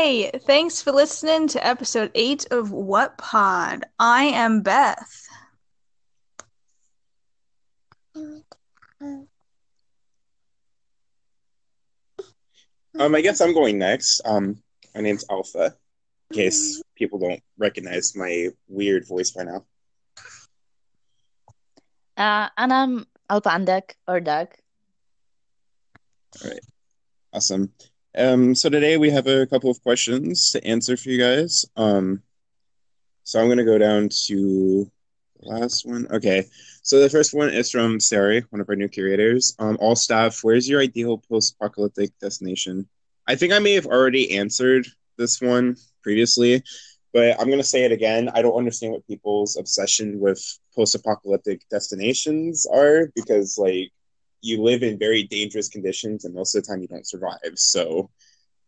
Hey, 0.00 0.30
thanks 0.30 0.80
for 0.80 0.92
listening 0.92 1.48
to 1.48 1.66
episode 1.66 2.12
8 2.14 2.52
of 2.52 2.70
What 2.70 3.18
Pod. 3.18 3.82
I 3.98 4.26
am 4.26 4.62
Beth. 4.62 5.26
Um, 8.14 9.26
I 12.96 13.20
guess 13.20 13.40
I'm 13.40 13.52
going 13.52 13.76
next. 13.76 14.20
Um, 14.24 14.62
my 14.94 15.00
name's 15.00 15.24
Alpha, 15.28 15.74
in 16.30 16.36
case 16.36 16.80
people 16.94 17.18
don't 17.18 17.42
recognize 17.58 18.14
my 18.14 18.50
weird 18.68 19.04
voice 19.04 19.32
by 19.32 19.42
now. 19.42 19.66
Uh, 22.16 22.48
and 22.56 22.72
I'm 22.72 23.06
Alpha 23.28 23.50
and 23.50 23.66
Doug, 23.66 23.82
or 24.06 24.20
Doug. 24.20 24.54
All 26.44 26.50
right. 26.50 26.60
Awesome. 27.32 27.72
Um, 28.16 28.54
so 28.54 28.68
today 28.68 28.96
we 28.96 29.10
have 29.10 29.26
a 29.26 29.46
couple 29.46 29.70
of 29.70 29.82
questions 29.82 30.50
to 30.52 30.64
answer 30.64 30.96
for 30.96 31.10
you 31.10 31.18
guys. 31.18 31.66
Um, 31.76 32.22
so 33.24 33.38
I'm 33.38 33.46
going 33.46 33.58
to 33.58 33.64
go 33.64 33.78
down 33.78 34.08
to 34.26 34.90
the 35.40 35.48
last 35.48 35.86
one. 35.86 36.06
Okay. 36.10 36.44
So 36.82 37.00
the 37.00 37.10
first 37.10 37.34
one 37.34 37.50
is 37.50 37.70
from 37.70 38.00
Sari, 38.00 38.44
one 38.50 38.60
of 38.60 38.68
our 38.68 38.76
new 38.76 38.88
curators. 38.88 39.54
Um, 39.58 39.76
all 39.80 39.94
staff, 39.94 40.40
where's 40.42 40.68
your 40.68 40.80
ideal 40.80 41.18
post-apocalyptic 41.18 42.18
destination? 42.18 42.88
I 43.26 43.36
think 43.36 43.52
I 43.52 43.58
may 43.58 43.74
have 43.74 43.86
already 43.86 44.38
answered 44.38 44.86
this 45.18 45.40
one 45.40 45.76
previously, 46.02 46.62
but 47.12 47.38
I'm 47.38 47.48
going 47.48 47.58
to 47.58 47.64
say 47.64 47.84
it 47.84 47.92
again. 47.92 48.30
I 48.34 48.40
don't 48.40 48.56
understand 48.56 48.94
what 48.94 49.06
people's 49.06 49.58
obsession 49.58 50.18
with 50.18 50.42
post-apocalyptic 50.74 51.60
destinations 51.70 52.66
are 52.72 53.12
because, 53.14 53.58
like, 53.58 53.90
you 54.40 54.62
live 54.62 54.82
in 54.82 54.98
very 54.98 55.24
dangerous 55.24 55.68
conditions 55.68 56.24
and 56.24 56.34
most 56.34 56.54
of 56.54 56.62
the 56.62 56.68
time 56.68 56.80
you 56.80 56.88
don't 56.88 57.06
survive. 57.06 57.54
So 57.56 58.10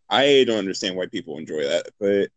I 0.09 0.45
don't 0.47 0.59
understand 0.59 0.97
why 0.97 1.07
people 1.07 1.39
enjoy 1.39 1.63
that, 1.65 1.87
but 1.99 2.31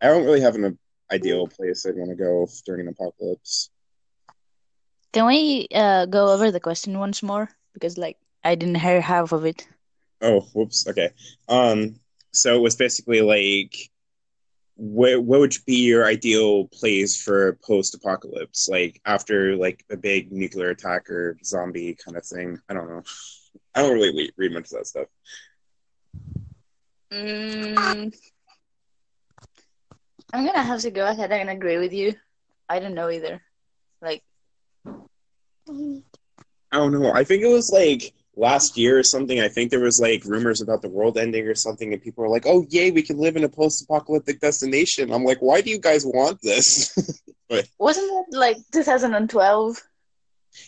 I 0.00 0.08
don't 0.08 0.24
really 0.24 0.40
have 0.40 0.54
an 0.54 0.78
ideal 1.10 1.46
place 1.46 1.86
I'd 1.86 1.96
want 1.96 2.10
to 2.10 2.16
go 2.16 2.46
during 2.64 2.86
an 2.86 2.88
apocalypse. 2.88 3.70
Can 5.12 5.26
we 5.26 5.68
uh, 5.74 6.06
go 6.06 6.32
over 6.32 6.50
the 6.50 6.60
question 6.60 6.98
once 6.98 7.22
more? 7.22 7.48
Because, 7.72 7.96
like, 7.96 8.18
I 8.42 8.54
didn't 8.54 8.76
hear 8.76 9.00
half 9.00 9.32
of 9.32 9.44
it. 9.44 9.66
Oh, 10.20 10.40
whoops. 10.54 10.86
Okay. 10.88 11.10
Um, 11.48 12.00
so 12.32 12.56
it 12.56 12.60
was 12.60 12.76
basically 12.76 13.20
like, 13.20 13.90
what 14.76 15.22
what 15.22 15.40
would 15.40 15.54
be 15.66 15.76
your 15.76 16.04
ideal 16.04 16.66
place 16.68 17.20
for 17.20 17.58
post 17.64 17.94
apocalypse? 17.94 18.68
Like 18.68 19.00
after 19.04 19.56
like 19.56 19.84
a 19.90 19.96
big 19.96 20.32
nuclear 20.32 20.70
attack 20.70 21.08
or 21.10 21.38
zombie 21.44 21.96
kind 22.04 22.16
of 22.16 22.26
thing. 22.26 22.58
I 22.68 22.74
don't 22.74 22.88
know. 22.88 23.02
I 23.74 23.82
don't 23.82 23.94
really 23.94 24.16
read, 24.16 24.32
read 24.36 24.52
much 24.52 24.64
of 24.64 24.78
that 24.78 24.86
stuff. 24.86 25.06
Mm, 27.12 28.12
I'm 30.32 30.46
gonna 30.46 30.62
have 30.62 30.80
to 30.80 30.90
go 30.90 31.06
ahead 31.06 31.30
and 31.30 31.50
agree 31.50 31.78
with 31.78 31.92
you. 31.92 32.14
I 32.68 32.80
don't 32.80 32.94
know 32.94 33.10
either. 33.10 33.40
Like, 34.02 34.22
I 34.88 34.92
don't 36.72 36.92
know. 36.92 37.12
I 37.12 37.22
think 37.22 37.42
it 37.42 37.48
was 37.48 37.70
like 37.70 38.12
last 38.36 38.76
year 38.76 38.98
or 38.98 39.02
something. 39.02 39.40
I 39.40 39.48
think 39.48 39.70
there 39.70 39.80
was 39.80 40.00
like 40.00 40.24
rumors 40.24 40.60
about 40.60 40.82
the 40.82 40.88
world 40.88 41.18
ending 41.18 41.46
or 41.46 41.54
something, 41.54 41.92
and 41.92 42.02
people 42.02 42.22
were 42.22 42.30
like, 42.30 42.46
"Oh, 42.46 42.66
yay, 42.70 42.90
we 42.90 43.02
can 43.02 43.18
live 43.18 43.36
in 43.36 43.44
a 43.44 43.48
post-apocalyptic 43.48 44.40
destination." 44.40 45.12
I'm 45.12 45.24
like, 45.24 45.38
"Why 45.38 45.60
do 45.60 45.70
you 45.70 45.78
guys 45.78 46.04
want 46.04 46.40
this?" 46.42 46.94
but 47.48 47.68
wasn't 47.78 48.10
it 48.10 48.36
like 48.36 48.56
2012? 48.72 49.82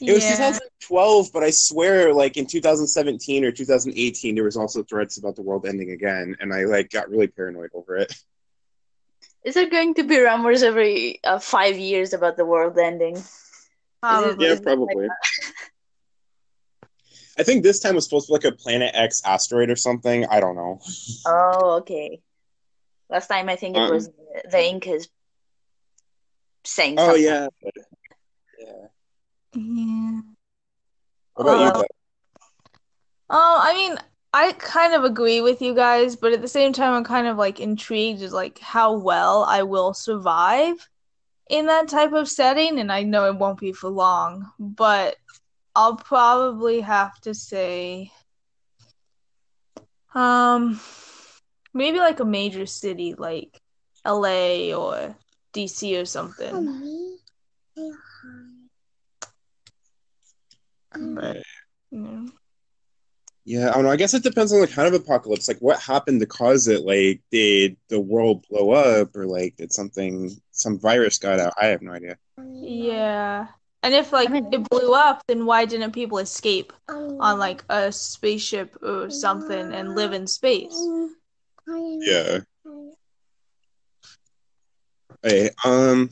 it 0.00 0.12
was 0.12 0.24
Yeah. 0.24 0.36
2012, 0.36 1.32
but 1.32 1.44
I 1.44 1.50
swear, 1.50 2.12
like 2.12 2.36
in 2.36 2.46
2017 2.46 3.44
or 3.44 3.52
2018, 3.52 4.34
there 4.34 4.44
was 4.44 4.56
also 4.56 4.82
threats 4.82 5.16
about 5.18 5.36
the 5.36 5.42
world 5.42 5.66
ending 5.66 5.92
again, 5.92 6.36
and 6.40 6.52
I 6.52 6.64
like 6.64 6.90
got 6.90 7.08
really 7.08 7.28
paranoid 7.28 7.70
over 7.74 7.96
it. 7.96 8.12
Is 9.44 9.54
there 9.54 9.70
going 9.70 9.94
to 9.94 10.02
be 10.02 10.18
rumors 10.18 10.64
every 10.64 11.20
uh, 11.22 11.38
five 11.38 11.78
years 11.78 12.12
about 12.12 12.36
the 12.36 12.44
world 12.44 12.76
ending? 12.78 13.22
Probably. 14.00 14.44
Yeah, 14.44 14.52
Is 14.54 14.60
it 14.60 14.64
probably. 14.64 15.08
I 17.38 17.42
think 17.42 17.62
this 17.62 17.80
time 17.80 17.94
was 17.94 18.04
supposed 18.04 18.26
to 18.26 18.30
be 18.30 18.34
like 18.34 18.52
a 18.52 18.56
Planet 18.56 18.92
X 18.94 19.22
asteroid 19.24 19.70
or 19.70 19.76
something. 19.76 20.26
I 20.26 20.40
don't 20.40 20.56
know. 20.56 20.80
Oh, 21.26 21.78
okay. 21.80 22.20
Last 23.10 23.28
time 23.28 23.48
I 23.48 23.56
think 23.56 23.76
it 23.76 23.80
Um, 23.80 23.90
was 23.90 24.10
the 24.50 24.64
Incas 24.68 25.08
saying 26.64 26.98
Oh 26.98 27.14
something. 27.14 27.22
yeah. 27.24 27.48
Yeah. 28.58 28.86
Yeah. 29.54 30.20
What 31.34 31.44
about 31.44 31.60
you? 31.60 31.66
Uh, 31.66 31.72
Beth? 31.72 31.86
Oh, 33.28 33.60
I 33.62 33.74
mean, 33.74 33.98
I 34.32 34.52
kind 34.52 34.94
of 34.94 35.04
agree 35.04 35.40
with 35.40 35.60
you 35.60 35.74
guys, 35.74 36.16
but 36.16 36.32
at 36.32 36.40
the 36.42 36.48
same 36.48 36.72
time, 36.72 36.92
I'm 36.94 37.04
kind 37.04 37.26
of 37.26 37.36
like 37.36 37.60
intrigued 37.60 38.22
as 38.22 38.32
like 38.32 38.58
how 38.58 38.94
well 38.94 39.44
I 39.44 39.62
will 39.62 39.94
survive 39.94 40.88
in 41.48 41.66
that 41.66 41.88
type 41.88 42.12
of 42.12 42.28
setting, 42.28 42.78
and 42.78 42.90
I 42.90 43.02
know 43.02 43.26
it 43.26 43.36
won't 43.36 43.60
be 43.60 43.72
for 43.72 43.88
long, 43.88 44.50
but 44.58 45.16
I'll 45.76 45.96
probably 45.96 46.80
have 46.80 47.20
to 47.20 47.34
say, 47.34 48.10
um, 50.14 50.80
maybe 51.74 51.98
like 51.98 52.18
a 52.18 52.24
major 52.24 52.64
city 52.64 53.12
like 53.12 53.60
LA 54.06 54.74
or 54.74 55.14
DC 55.52 56.00
or 56.00 56.06
something. 56.06 56.88
You 57.76 57.94
know. 61.90 62.30
Yeah, 63.44 63.68
I 63.68 63.74
don't 63.74 63.84
know. 63.84 63.90
I 63.90 63.96
guess 63.96 64.14
it 64.14 64.22
depends 64.22 64.54
on 64.54 64.62
the 64.62 64.66
kind 64.66 64.88
of 64.88 65.00
apocalypse. 65.00 65.46
Like, 65.46 65.58
what 65.58 65.78
happened 65.78 66.20
to 66.20 66.26
cause 66.26 66.68
it? 66.68 66.86
Like, 66.86 67.20
did 67.30 67.76
the 67.90 68.00
world 68.00 68.46
blow 68.48 68.70
up, 68.70 69.14
or 69.14 69.26
like, 69.26 69.56
did 69.56 69.74
something, 69.74 70.30
some 70.52 70.80
virus 70.80 71.18
got 71.18 71.38
out? 71.38 71.52
I 71.60 71.66
have 71.66 71.82
no 71.82 71.92
idea. 71.92 72.16
Yeah. 72.42 73.48
And 73.86 73.94
if 73.94 74.12
like 74.12 74.30
I 74.30 74.32
mean- 74.32 74.52
it 74.52 74.68
blew 74.68 74.94
up, 74.94 75.22
then 75.28 75.46
why 75.46 75.64
didn't 75.64 75.92
people 75.92 76.18
escape 76.18 76.72
on 76.88 77.38
like 77.38 77.62
a 77.68 77.92
spaceship 77.92 78.76
or 78.82 79.08
something 79.10 79.72
and 79.72 79.94
live 79.94 80.12
in 80.12 80.26
space? 80.26 80.76
Yeah. 81.68 82.40
Hey, 85.22 85.50
um, 85.64 86.10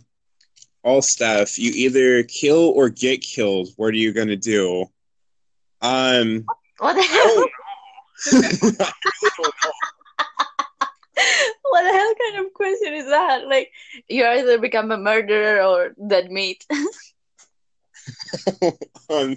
all 0.84 1.02
staff, 1.02 1.58
you 1.58 1.72
either 1.74 2.22
kill 2.22 2.70
or 2.76 2.90
get 2.90 3.22
killed. 3.22 3.70
What 3.74 3.88
are 3.88 3.96
you 3.96 4.12
gonna 4.12 4.36
do? 4.36 4.84
Um, 5.82 6.44
What 6.78 6.94
the 6.94 7.02
hell? 7.02 7.18
I 7.18 7.48
really. 8.36 8.86
What 11.70 11.82
the 11.82 11.90
hell 11.90 12.14
kind 12.14 12.46
of 12.46 12.52
question 12.52 12.94
is 12.94 13.06
that? 13.06 13.48
Like, 13.48 13.72
you 14.08 14.24
either 14.24 14.58
become 14.58 14.92
a 14.92 14.96
murderer 14.96 15.60
or 15.60 15.92
dead 16.06 16.30
meat. 16.30 16.64
um, 19.10 19.36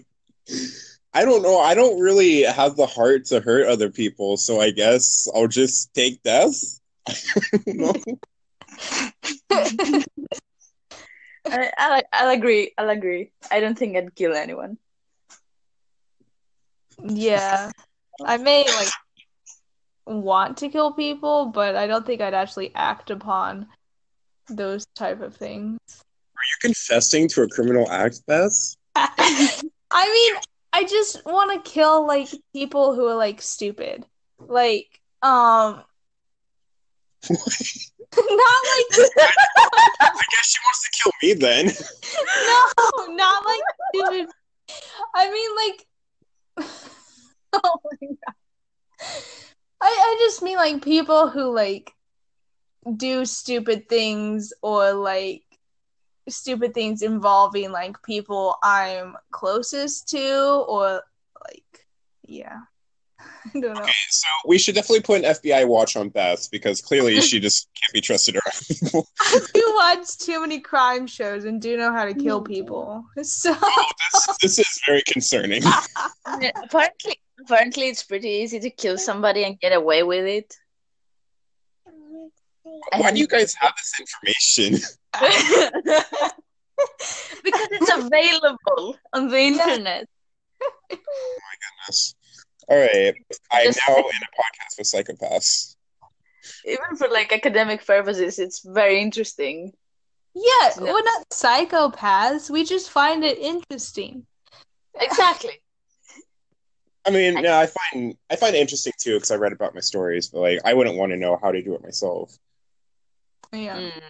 I 1.14 1.26
don't 1.26 1.42
know. 1.42 1.60
I 1.60 1.74
don't 1.74 2.00
really 2.00 2.44
have 2.44 2.76
the 2.76 2.86
heart 2.86 3.26
to 3.26 3.40
hurt 3.40 3.68
other 3.68 3.90
people, 3.90 4.38
so 4.38 4.62
I 4.62 4.72
guess 4.72 5.28
I'll 5.34 5.48
just 5.48 5.94
take 5.94 6.22
death. 6.24 6.80
no. 7.66 7.94
I, 11.50 11.72
I'll, 11.78 12.02
I'll 12.14 12.30
agree. 12.30 12.74
I'll 12.78 12.90
agree. 12.90 13.32
I 13.50 13.60
don't 13.60 13.78
think 13.78 13.96
I'd 13.96 14.16
kill 14.16 14.36
anyone. 14.36 14.78
Yeah. 17.02 17.72
I 18.26 18.38
may 18.38 18.66
like 18.66 18.90
want 20.06 20.58
to 20.58 20.70
kill 20.70 20.94
people, 20.94 21.48
but 21.48 21.76
I 21.76 21.88
don't 21.88 22.06
think 22.06 22.22
I'd 22.22 22.34
actually 22.34 22.72
act 22.76 23.10
upon 23.12 23.68
those 24.50 24.86
type 24.96 25.22
of 25.22 25.36
things. 25.36 25.80
You're 26.48 26.70
confessing 26.70 27.28
to 27.30 27.44
a 27.44 27.48
criminal 27.50 27.90
act, 27.92 28.22
Beth? 28.28 28.76
I 28.96 29.60
mean, 29.92 30.42
I 30.74 30.84
just 30.84 31.26
want 31.26 31.52
to 31.64 31.70
kill 31.70 32.08
like 32.08 32.30
people 32.54 32.96
who 32.96 33.08
are 33.08 33.16
like 33.16 33.42
stupid. 33.42 34.06
Like, 34.40 35.02
um 35.22 35.84
not 37.30 38.64
like 38.64 38.88
I 40.00 40.24
guess 40.32 40.46
she 40.46 40.60
wants 40.64 40.84
to 40.84 40.90
kill 41.04 41.12
me 41.24 41.34
then. 41.34 41.66
no, 41.68 43.16
not 43.16 43.46
like 43.46 43.62
stupid. 43.94 44.30
I 45.16 45.32
mean 45.32 45.56
like 45.56 45.88
Oh 47.54 47.80
my 47.84 48.08
god. 48.08 48.36
I 49.82 49.88
I 49.88 50.18
just 50.26 50.42
mean 50.42 50.58
like 50.58 50.84
people 50.84 51.30
who 51.30 51.54
like 51.54 51.92
do 52.96 53.26
stupid 53.26 53.90
things 53.90 54.54
or 54.62 54.94
like 54.94 55.44
stupid 56.30 56.74
things 56.74 57.02
involving 57.02 57.72
like 57.72 58.02
people 58.04 58.58
I'm 58.64 59.16
closest 59.32 60.10
to 60.10 60.66
or 60.68 61.02
like 61.48 61.86
yeah. 62.26 62.60
I 63.56 63.60
don't 63.60 63.74
know. 63.74 63.86
So 64.10 64.28
we 64.46 64.58
should 64.58 64.76
definitely 64.76 65.02
put 65.02 65.24
an 65.24 65.34
FBI 65.34 65.68
watch 65.68 65.96
on 65.96 66.10
Beth 66.10 66.50
because 66.52 66.82
clearly 66.82 67.20
she 67.22 67.40
just 67.48 67.70
can't 67.76 67.94
be 67.94 68.02
trusted 68.02 68.36
around 68.36 68.68
people. 68.68 69.08
I 69.20 69.40
do 69.54 69.74
watch 69.76 70.18
too 70.18 70.42
many 70.42 70.60
crime 70.60 71.08
shows 71.08 71.46
and 71.46 71.62
do 71.62 71.78
know 71.78 71.92
how 71.92 72.06
to 72.06 72.14
kill 72.14 72.42
mm. 72.42 72.48
people. 72.48 73.06
So 73.24 73.56
oh, 73.60 73.92
this, 74.14 74.38
this 74.42 74.60
is 74.60 74.82
very 74.86 75.02
concerning. 75.08 75.64
Yeah, 75.64 76.52
apparently, 76.64 77.20
apparently, 77.40 77.88
it's 77.88 78.04
pretty 78.04 78.30
easy 78.30 78.60
to 78.60 78.70
kill 78.70 78.98
somebody 78.98 79.44
and 79.44 79.60
get 79.60 79.74
away 79.74 80.04
with 80.04 80.26
it. 80.26 80.56
I 82.94 83.00
Why 83.00 83.12
do 83.12 83.20
you 83.20 83.28
guys 83.28 83.54
have 83.56 83.74
this 83.78 83.94
information? 84.00 84.88
because 87.44 87.68
it's 87.72 87.92
available 87.94 88.96
on 89.14 89.30
the 89.30 89.40
internet. 89.40 90.06
Oh 90.62 90.68
my 90.92 91.56
goodness. 91.64 92.16
All 92.70 92.78
right, 92.78 93.16
I'm 93.52 93.66
Just- 93.66 93.80
now 93.88 93.96
in 93.96 94.04
a 94.04 94.32
podcast 94.38 94.78
with 94.78 94.88
psychopaths. 94.88 95.76
Even 96.66 96.96
for 96.98 97.08
like 97.10 97.32
academic 97.34 97.86
purposes, 97.86 98.40
it's 98.40 98.60
very 98.66 99.02
interesting. 99.02 99.74
Yeah, 100.34 100.70
No. 100.78 100.94
we're 100.94 101.04
not 101.04 101.28
psychopaths. 101.30 102.50
We 102.50 102.64
just 102.64 102.90
find 102.92 103.24
it 103.24 103.38
interesting. 103.40 104.26
Exactly. 105.00 105.62
I 107.06 107.10
mean, 107.10 107.36
no, 107.36 107.58
I 107.58 107.68
find 107.68 108.16
I 108.30 108.36
find 108.36 108.56
it 108.56 108.60
interesting 108.60 108.94
too 109.00 109.16
because 109.16 109.32
I 109.32 109.36
read 109.36 109.54
about 109.54 109.74
my 109.74 109.80
stories, 109.82 110.28
but 110.28 110.42
like 110.42 110.60
I 110.66 110.74
wouldn't 110.74 110.98
want 110.98 111.12
to 111.12 111.18
know 111.18 111.40
how 111.42 111.52
to 111.52 111.62
do 111.62 111.74
it 111.74 111.82
myself. 111.84 112.38
Yeah. 113.54 113.78
Mm. 113.78 114.02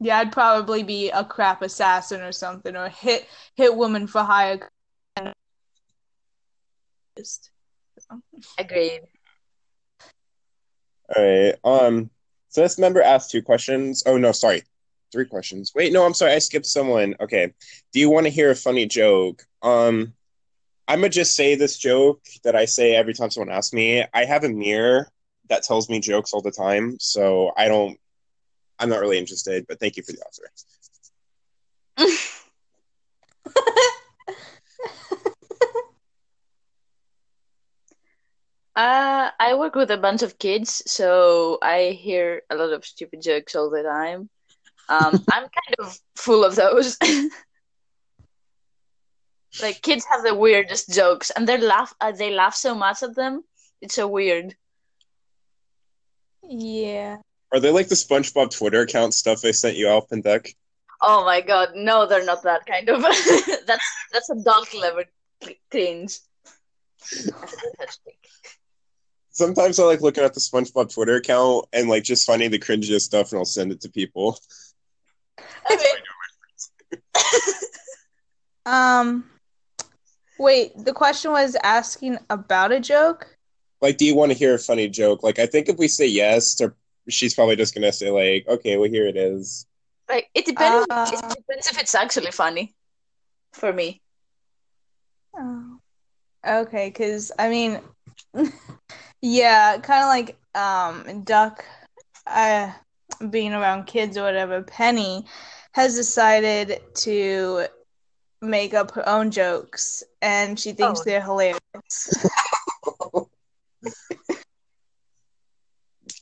Yeah, 0.00 0.18
I'd 0.18 0.32
probably 0.32 0.82
be 0.82 1.10
a 1.10 1.24
crap 1.24 1.62
assassin 1.62 2.20
or 2.20 2.32
something, 2.32 2.76
or 2.76 2.88
hit 2.88 3.26
hit 3.56 3.76
woman 3.76 4.06
for 4.06 4.22
hire. 4.22 4.68
Agreed. 8.58 9.00
All 11.16 11.24
right. 11.24 11.54
Um. 11.64 12.10
So 12.50 12.62
this 12.62 12.78
member 12.78 13.02
asked 13.02 13.30
two 13.30 13.42
questions. 13.42 14.02
Oh 14.06 14.16
no, 14.16 14.32
sorry, 14.32 14.62
three 15.12 15.26
questions. 15.26 15.72
Wait, 15.74 15.92
no, 15.92 16.04
I'm 16.04 16.14
sorry, 16.14 16.32
I 16.32 16.38
skipped 16.38 16.66
someone. 16.66 17.14
Okay. 17.20 17.52
Do 17.92 18.00
you 18.00 18.10
want 18.10 18.26
to 18.26 18.30
hear 18.32 18.50
a 18.50 18.56
funny 18.56 18.86
joke? 18.86 19.44
Um, 19.62 20.14
I'm 20.86 21.00
gonna 21.00 21.10
just 21.10 21.34
say 21.34 21.54
this 21.54 21.76
joke 21.76 22.22
that 22.44 22.56
I 22.56 22.64
say 22.64 22.94
every 22.94 23.14
time 23.14 23.30
someone 23.30 23.54
asks 23.54 23.74
me. 23.74 24.04
I 24.14 24.24
have 24.24 24.44
a 24.44 24.48
mirror 24.48 25.10
that 25.48 25.62
tells 25.62 25.88
me 25.88 26.00
jokes 26.00 26.32
all 26.32 26.40
the 26.40 26.50
time, 26.50 26.96
so 26.98 27.52
I 27.56 27.68
don't. 27.68 27.98
I'm 28.78 28.88
not 28.88 29.00
really 29.00 29.18
interested, 29.18 29.66
but 29.66 29.80
thank 29.80 29.96
you 29.96 30.02
for 30.02 30.12
the 30.12 30.22
offer. 30.22 30.50
Uh, 38.78 39.32
I 39.40 39.54
work 39.54 39.74
with 39.74 39.90
a 39.90 39.96
bunch 39.96 40.22
of 40.22 40.38
kids, 40.38 40.84
so 40.86 41.58
I 41.60 41.98
hear 42.00 42.42
a 42.48 42.54
lot 42.54 42.72
of 42.72 42.84
stupid 42.84 43.20
jokes 43.20 43.56
all 43.56 43.70
the 43.70 43.82
time. 43.82 44.30
Um, 44.88 45.24
I'm 45.32 45.42
kind 45.42 45.74
of 45.80 45.98
full 46.14 46.44
of 46.44 46.54
those. 46.54 46.96
Like 49.60 49.82
kids 49.82 50.04
have 50.08 50.22
the 50.22 50.36
weirdest 50.36 50.90
jokes, 50.90 51.30
and 51.30 51.48
they 51.48 51.58
laugh. 51.58 51.92
Uh, 52.00 52.12
they 52.12 52.30
laugh 52.30 52.54
so 52.54 52.76
much 52.76 53.02
at 53.02 53.16
them. 53.16 53.42
It's 53.80 53.94
so 53.94 54.06
weird. 54.06 54.54
Yeah. 56.42 57.16
Are 57.52 57.60
they 57.60 57.70
like 57.70 57.88
the 57.88 57.94
SpongeBob 57.94 58.56
Twitter 58.56 58.82
account 58.82 59.14
stuff 59.14 59.44
I 59.44 59.52
sent 59.52 59.76
you, 59.76 59.88
Alp 59.88 60.08
and 60.10 60.22
Deck? 60.22 60.54
Oh 61.00 61.24
my 61.24 61.40
god, 61.40 61.70
no, 61.74 62.06
they're 62.06 62.24
not 62.24 62.42
that 62.42 62.66
kind 62.66 62.88
of. 62.88 63.00
that's 63.66 63.86
that's 64.12 64.30
adult 64.30 64.74
level 64.74 65.04
cr- 65.42 65.50
cringe. 65.70 66.18
Sometimes 69.30 69.78
I 69.78 69.84
like 69.84 70.00
looking 70.00 70.24
at 70.24 70.34
the 70.34 70.40
SpongeBob 70.40 70.92
Twitter 70.92 71.14
account 71.16 71.66
and 71.72 71.88
like 71.88 72.02
just 72.02 72.26
finding 72.26 72.50
the 72.50 72.58
cringiest 72.58 73.02
stuff, 73.02 73.30
and 73.30 73.38
I'll 73.38 73.44
send 73.44 73.70
it 73.72 73.80
to 73.82 73.88
people. 73.90 74.38
I 75.68 75.76
mean, 75.76 77.00
Um. 78.66 79.24
Wait, 80.38 80.72
the 80.76 80.92
question 80.92 81.30
was 81.32 81.56
asking 81.64 82.18
about 82.30 82.70
a 82.70 82.78
joke. 82.78 83.36
Like, 83.80 83.96
do 83.96 84.04
you 84.04 84.14
want 84.14 84.30
to 84.30 84.38
hear 84.38 84.54
a 84.54 84.58
funny 84.58 84.88
joke? 84.88 85.22
Like, 85.22 85.38
I 85.38 85.46
think 85.46 85.68
if 85.68 85.78
we 85.78 85.88
say 85.88 86.06
yes, 86.06 86.54
they're- 86.54 86.76
she's 87.08 87.34
probably 87.34 87.56
just 87.56 87.74
gonna 87.74 87.92
say 87.92 88.10
like, 88.10 88.46
"Okay, 88.48 88.76
well, 88.76 88.90
here 88.90 89.06
it 89.06 89.16
is." 89.16 89.66
like 90.08 90.28
it 90.34 90.46
depends. 90.46 90.86
Uh. 90.90 91.10
it 91.12 91.36
depends 91.36 91.66
if 91.68 91.78
it's 91.78 91.94
actually 91.94 92.30
funny. 92.30 92.74
For 93.52 93.72
me, 93.72 94.00
Oh. 95.36 95.78
Okay, 96.46 96.88
because 96.88 97.32
I 97.38 97.48
mean, 97.48 97.80
yeah, 99.22 99.78
kind 99.78 100.02
of 100.02 100.08
like 100.08 100.36
um 100.54 101.22
Duck, 101.24 101.64
uh, 102.26 102.70
being 103.30 103.52
around 103.54 103.84
kids 103.86 104.16
or 104.16 104.22
whatever. 104.22 104.62
Penny 104.62 105.24
has 105.72 105.94
decided 105.94 106.80
to 106.96 107.66
make 108.40 108.74
up 108.74 108.90
her 108.92 109.08
own 109.08 109.30
jokes, 109.30 110.02
and 110.22 110.58
she 110.58 110.72
thinks 110.72 111.00
Oh. 111.00 111.04
they're 111.04 111.22
hilarious. 111.22 112.26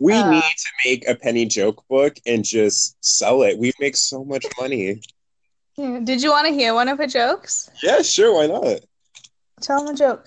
We 0.01 0.15
Uh. 0.15 0.31
need 0.31 0.43
to 0.43 0.69
make 0.85 1.09
a 1.09 1.15
penny 1.15 1.47
joke 1.47 1.85
book 1.89 2.17
and 2.27 2.45
just 2.45 2.97
sell 3.01 3.43
it. 3.43 3.59
We 3.59 3.73
make 3.81 3.97
so 3.97 4.25
much 4.25 4.45
money. 4.61 5.01
Did 5.77 6.23
you 6.23 6.31
want 6.31 6.47
to 6.49 6.55
hear 6.55 6.73
one 6.75 6.89
of 6.89 6.99
her 6.99 7.07
jokes? 7.07 7.71
Yeah, 7.83 8.03
sure, 8.03 8.35
why 8.35 8.47
not? 8.47 8.81
Tell 9.61 9.85
them 9.85 9.95
a 9.95 9.99
joke. 9.99 10.27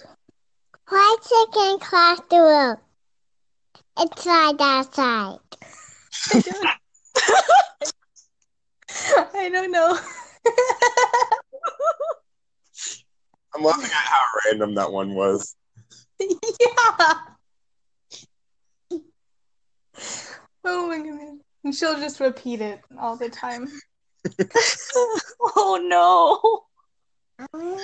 Why 0.88 1.18
chicken 1.24 1.80
cross 1.80 2.19
the 2.30 2.39
road? 2.39 2.77
It's 4.00 4.25
right 4.25 4.56
outside. 4.60 5.39
I 9.36 9.50
don't 9.50 9.71
know. 9.71 9.98
I'm 13.56 13.63
laughing 13.63 13.86
at 13.86 13.92
how 13.92 14.19
random 14.45 14.75
that 14.75 14.92
one 14.92 15.13
was. 15.16 15.56
yeah. 16.19 17.13
Oh 20.65 20.88
my 20.88 20.97
goodness. 20.97 21.39
And 21.63 21.75
she'll 21.75 22.00
just 22.00 22.19
repeat 22.19 22.61
it 22.61 22.81
all 23.00 23.15
the 23.15 23.29
time. 23.29 23.67
oh 25.56 25.79
no. 25.81 26.65
I 27.39 27.45
want 27.53 27.79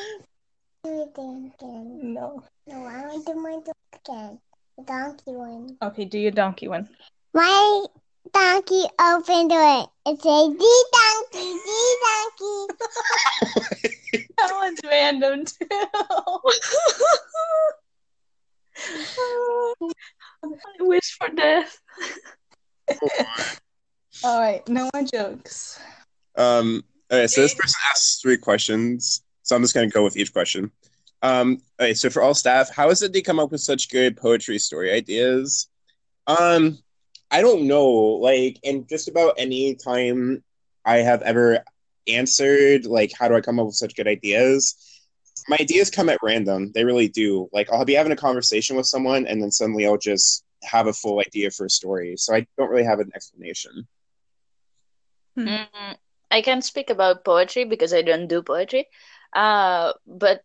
to 0.83 0.89
do 0.89 1.01
it 1.01 1.09
again. 1.17 2.13
No. 2.13 2.43
No, 2.67 2.85
I 2.85 3.01
want 3.07 3.25
to 3.25 3.33
do 3.33 3.39
my 3.39 3.59
dog 3.65 3.75
again. 3.93 4.39
The 4.77 4.83
donkey 4.83 5.31
one. 5.31 5.77
Okay, 5.81 6.05
do 6.05 6.19
your 6.19 6.31
donkey 6.31 6.67
one. 6.67 6.89
My 7.33 7.85
donkey 8.33 8.83
opened 8.99 9.51
it. 9.53 9.89
It 10.05 10.21
said, 10.21 10.51
"The 10.59 10.85
donkey, 10.93 11.59
the 11.65 11.97
donkey." 12.03 12.67
That 14.37 14.51
one's 14.53 14.79
random 14.83 15.45
too. 15.45 15.67
I 20.43 20.57
wish 20.79 21.17
for 21.17 21.29
death. 21.29 21.79
All 24.23 24.39
right, 24.39 24.67
no 24.69 24.89
more 24.93 25.03
jokes. 25.03 25.79
Um, 26.37 26.83
okay, 27.11 27.27
so 27.27 27.41
this 27.41 27.53
person 27.53 27.79
asks 27.89 28.19
three 28.21 28.37
questions, 28.37 29.23
so 29.43 29.55
I'm 29.55 29.61
just 29.61 29.73
gonna 29.73 29.87
go 29.87 30.03
with 30.03 30.17
each 30.17 30.33
question. 30.33 30.71
Um, 31.21 31.59
okay, 31.79 31.93
so 31.93 32.09
for 32.09 32.21
all 32.21 32.33
staff, 32.33 32.69
how 32.73 32.89
is 32.89 33.01
it 33.01 33.11
they 33.13 33.21
come 33.21 33.39
up 33.39 33.51
with 33.51 33.61
such 33.61 33.89
good 33.89 34.15
poetry 34.15 34.59
story 34.59 34.91
ideas? 34.91 35.67
Um, 36.27 36.77
I 37.31 37.41
don't 37.41 37.67
know. 37.67 37.87
Like, 37.87 38.59
in 38.63 38.85
just 38.87 39.09
about 39.09 39.33
any 39.37 39.75
time 39.75 40.43
I 40.85 40.97
have 40.97 41.21
ever 41.23 41.63
answered, 42.07 42.85
like, 42.85 43.11
how 43.17 43.27
do 43.27 43.35
I 43.35 43.41
come 43.41 43.59
up 43.59 43.65
with 43.65 43.75
such 43.75 43.95
good 43.95 44.07
ideas? 44.07 44.75
My 45.49 45.57
ideas 45.59 45.89
come 45.89 46.07
at 46.09 46.19
random. 46.23 46.71
They 46.73 46.85
really 46.85 47.09
do. 47.09 47.49
Like, 47.51 47.69
I'll 47.71 47.85
be 47.85 47.93
having 47.93 48.13
a 48.13 48.15
conversation 48.15 48.77
with 48.77 48.85
someone, 48.85 49.27
and 49.27 49.41
then 49.41 49.51
suddenly 49.51 49.85
I'll 49.85 49.97
just 49.97 50.44
have 50.65 50.87
a 50.87 50.93
full 50.93 51.19
idea 51.19 51.51
for 51.51 51.65
a 51.65 51.69
story. 51.69 52.15
So 52.17 52.35
I 52.35 52.47
don't 52.57 52.69
really 52.69 52.85
have 52.85 52.99
an 52.99 53.11
explanation. 53.15 53.87
Mm, 55.37 55.67
I 56.31 56.41
can't 56.41 56.63
speak 56.63 56.89
about 56.89 57.25
poetry 57.25 57.65
because 57.65 57.93
I 57.93 58.01
don't 58.01 58.27
do 58.27 58.41
poetry. 58.41 58.87
Uh, 59.33 59.93
but 60.07 60.43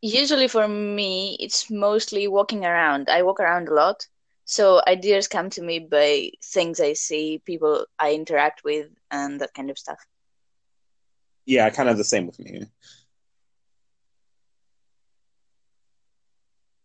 usually 0.00 0.48
for 0.48 0.68
me, 0.68 1.36
it's 1.40 1.70
mostly 1.70 2.28
walking 2.28 2.64
around. 2.64 3.08
I 3.08 3.22
walk 3.22 3.40
around 3.40 3.68
a 3.68 3.74
lot, 3.74 4.06
so 4.44 4.80
ideas 4.86 5.28
come 5.28 5.50
to 5.50 5.62
me 5.62 5.80
by 5.80 6.30
things 6.42 6.80
I 6.80 6.94
see, 6.94 7.42
people 7.44 7.86
I 7.98 8.14
interact 8.14 8.64
with, 8.64 8.88
and 9.10 9.40
that 9.40 9.54
kind 9.54 9.70
of 9.70 9.78
stuff. 9.78 9.98
Yeah, 11.46 11.68
kind 11.70 11.88
of 11.88 11.96
the 11.96 12.04
same 12.04 12.26
with 12.26 12.38
me. 12.38 12.66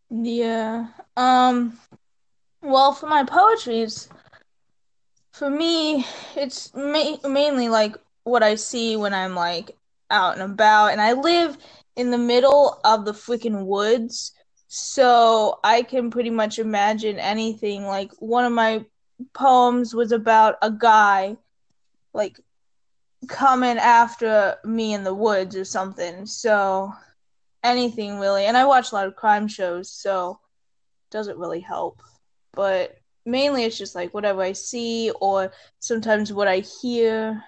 Yeah. 0.09 0.87
Um 1.17 1.77
well, 2.63 2.93
for 2.93 3.07
my 3.07 3.23
poetry, 3.23 3.81
it's 3.81 4.09
for 5.33 5.49
me, 5.49 6.05
it's 6.35 6.73
ma- 6.73 7.17
mainly 7.27 7.69
like 7.69 7.95
what 8.23 8.43
I 8.43 8.55
see 8.55 8.95
when 8.95 9.13
I'm 9.13 9.35
like 9.35 9.75
out 10.09 10.33
and 10.33 10.43
about 10.43 10.87
and 10.91 11.01
I 11.01 11.13
live 11.13 11.57
in 11.95 12.11
the 12.11 12.17
middle 12.17 12.79
of 12.85 13.05
the 13.05 13.11
freaking 13.11 13.65
woods, 13.65 14.31
so 14.67 15.59
I 15.63 15.83
can 15.83 16.09
pretty 16.09 16.29
much 16.29 16.57
imagine 16.59 17.19
anything. 17.19 17.83
Like 17.83 18.11
one 18.19 18.45
of 18.45 18.53
my 18.53 18.85
poems 19.33 19.93
was 19.93 20.11
about 20.11 20.55
a 20.61 20.71
guy 20.71 21.37
like 22.13 22.39
coming 23.27 23.77
after 23.77 24.55
me 24.63 24.93
in 24.93 25.03
the 25.03 25.13
woods 25.13 25.55
or 25.55 25.65
something. 25.65 26.25
So 26.25 26.93
anything 27.63 28.19
really. 28.19 28.45
And 28.45 28.57
I 28.57 28.65
watch 28.65 28.91
a 28.91 28.95
lot 28.95 29.07
of 29.07 29.15
crime 29.15 29.47
shows, 29.47 29.89
so 29.91 30.39
doesn't 31.11 31.37
really 31.37 31.61
help. 31.61 32.01
But 32.53 32.97
mainly 33.25 33.63
it's 33.63 33.77
just 33.77 33.95
like 33.95 34.13
whatever 34.13 34.41
I 34.41 34.53
see 34.53 35.11
or 35.21 35.51
sometimes 35.79 36.31
what 36.31 36.47
I 36.47 36.59
hear, 36.81 37.43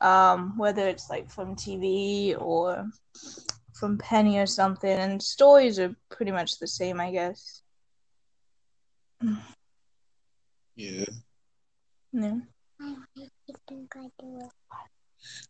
um, 0.00 0.56
whether 0.56 0.86
it's 0.88 1.10
like 1.10 1.30
from 1.30 1.56
TV 1.56 2.36
or 2.38 2.88
from 3.74 3.98
Penny 3.98 4.38
or 4.38 4.46
something. 4.46 4.90
And 4.90 5.22
stories 5.22 5.78
are 5.78 5.94
pretty 6.10 6.32
much 6.32 6.58
the 6.58 6.66
same, 6.66 7.00
I 7.00 7.10
guess. 7.10 7.62
Yeah. 10.76 11.04
Yeah. 12.12 12.36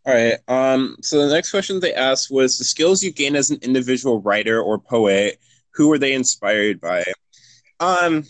All 0.07 0.15
right. 0.15 0.39
Um. 0.49 0.97
So 1.03 1.27
the 1.27 1.35
next 1.35 1.51
question 1.51 1.81
they 1.81 1.95
asked 1.95 2.31
was 2.31 2.59
the 2.59 2.65
skills 2.65 3.03
you 3.03 3.13
gain 3.13 3.37
as 3.37 3.51
an 3.51 3.59
individual 3.63 4.21
writer 4.21 4.63
or 4.63 4.79
poet. 4.79 5.39
Who 5.75 5.89
were 5.89 5.99
they 5.99 6.15
inspired 6.15 6.81
by? 6.81 7.05
Um, 7.81 8.25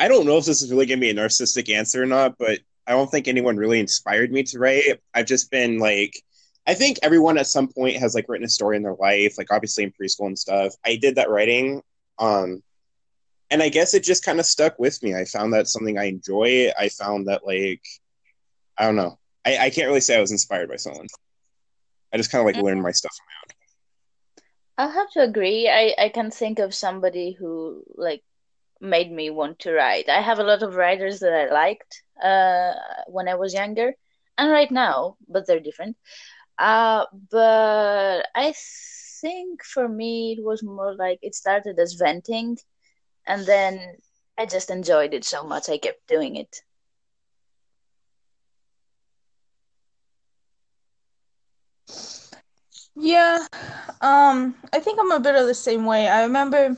I 0.00 0.08
don't 0.08 0.24
know 0.24 0.38
if 0.38 0.46
this 0.46 0.62
is 0.62 0.70
really 0.70 0.86
gonna 0.86 1.00
be 1.00 1.10
a 1.10 1.14
narcissistic 1.14 1.68
answer 1.68 2.02
or 2.02 2.06
not, 2.06 2.38
but 2.38 2.58
I 2.86 2.92
don't 2.92 3.10
think 3.10 3.28
anyone 3.28 3.58
really 3.58 3.78
inspired 3.78 4.32
me 4.32 4.42
to 4.44 4.58
write. 4.58 4.98
I've 5.14 5.26
just 5.26 5.50
been 5.50 5.78
like, 5.78 6.20
I 6.66 6.72
think 6.72 6.98
everyone 7.02 7.36
at 7.36 7.46
some 7.46 7.68
point 7.68 7.98
has 7.98 8.14
like 8.14 8.26
written 8.26 8.46
a 8.46 8.48
story 8.48 8.76
in 8.76 8.82
their 8.82 8.94
life, 8.94 9.36
like 9.36 9.52
obviously 9.52 9.84
in 9.84 9.92
preschool 9.92 10.26
and 10.26 10.38
stuff. 10.38 10.74
I 10.84 10.96
did 10.96 11.16
that 11.16 11.28
writing. 11.28 11.82
Um, 12.18 12.62
and 13.50 13.62
I 13.62 13.68
guess 13.68 13.92
it 13.92 14.02
just 14.02 14.24
kind 14.24 14.40
of 14.40 14.46
stuck 14.46 14.78
with 14.78 15.02
me. 15.02 15.14
I 15.14 15.26
found 15.26 15.52
that 15.52 15.68
something 15.68 15.98
I 15.98 16.04
enjoy. 16.04 16.70
I 16.78 16.88
found 16.88 17.28
that 17.28 17.46
like, 17.46 17.82
I 18.78 18.86
don't 18.86 18.96
know. 18.96 19.18
I, 19.44 19.58
I 19.58 19.70
can't 19.70 19.88
really 19.88 20.00
say 20.00 20.16
I 20.16 20.20
was 20.20 20.32
inspired 20.32 20.70
by 20.70 20.76
someone. 20.76 21.08
I 22.12 22.16
just 22.16 22.32
kind 22.32 22.40
of 22.40 22.46
like 22.46 22.62
learned 22.62 22.82
my 22.82 22.92
stuff 22.92 23.12
on 23.20 23.26
my 23.26 23.34
own. 23.42 24.88
I'll 24.88 24.94
have 24.98 25.10
to 25.12 25.22
agree. 25.22 25.68
I, 25.68 25.94
I 25.98 26.08
can 26.08 26.30
think 26.30 26.58
of 26.58 26.74
somebody 26.74 27.32
who 27.32 27.84
like 27.96 28.22
made 28.80 29.10
me 29.12 29.30
want 29.30 29.58
to 29.60 29.72
write. 29.72 30.08
I 30.08 30.20
have 30.20 30.38
a 30.38 30.44
lot 30.44 30.62
of 30.62 30.76
writers 30.76 31.20
that 31.20 31.32
I 31.32 31.52
liked 31.52 32.02
uh, 32.22 32.72
when 33.08 33.28
I 33.28 33.34
was 33.34 33.54
younger 33.54 33.94
and 34.38 34.50
right 34.50 34.70
now, 34.70 35.16
but 35.28 35.46
they're 35.46 35.60
different. 35.60 35.96
Uh, 36.58 37.06
but 37.30 38.26
I 38.34 38.54
think 39.20 39.62
for 39.64 39.88
me 39.88 40.36
it 40.38 40.44
was 40.44 40.62
more 40.62 40.94
like 40.94 41.18
it 41.22 41.34
started 41.34 41.78
as 41.78 41.94
venting 41.94 42.58
and 43.26 43.46
then 43.46 43.96
I 44.38 44.46
just 44.46 44.70
enjoyed 44.70 45.14
it 45.14 45.24
so 45.24 45.44
much 45.44 45.68
I 45.68 45.78
kept 45.78 46.06
doing 46.08 46.36
it. 46.36 46.62
Yeah, 52.96 53.46
um, 54.00 54.54
I 54.72 54.80
think 54.80 54.98
I'm 55.00 55.10
a 55.12 55.20
bit 55.20 55.34
of 55.34 55.46
the 55.46 55.54
same 55.54 55.86
way. 55.86 56.08
I 56.08 56.22
remember 56.22 56.76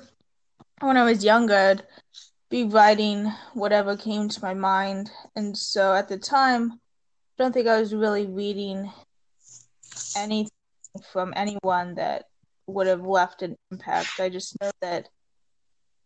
when 0.82 0.96
I 0.96 1.04
was 1.04 1.24
younger, 1.24 1.54
I'd 1.54 1.82
be 2.50 2.64
writing 2.64 3.32
whatever 3.54 3.96
came 3.96 4.28
to 4.28 4.42
my 4.42 4.54
mind, 4.54 5.10
and 5.36 5.56
so 5.56 5.94
at 5.94 6.08
the 6.08 6.18
time, 6.18 6.72
I 6.72 7.42
don't 7.42 7.52
think 7.52 7.68
I 7.68 7.80
was 7.80 7.94
really 7.94 8.26
reading 8.26 8.90
anything 10.16 10.50
from 11.12 11.32
anyone 11.36 11.94
that 11.94 12.26
would 12.66 12.86
have 12.86 13.06
left 13.06 13.42
an 13.42 13.56
impact. 13.70 14.20
I 14.20 14.28
just 14.28 14.60
know 14.60 14.70
that 14.80 15.08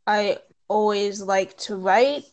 I 0.07 0.39
always 0.69 1.21
like 1.23 1.57
to 1.59 1.77
write, 1.77 2.25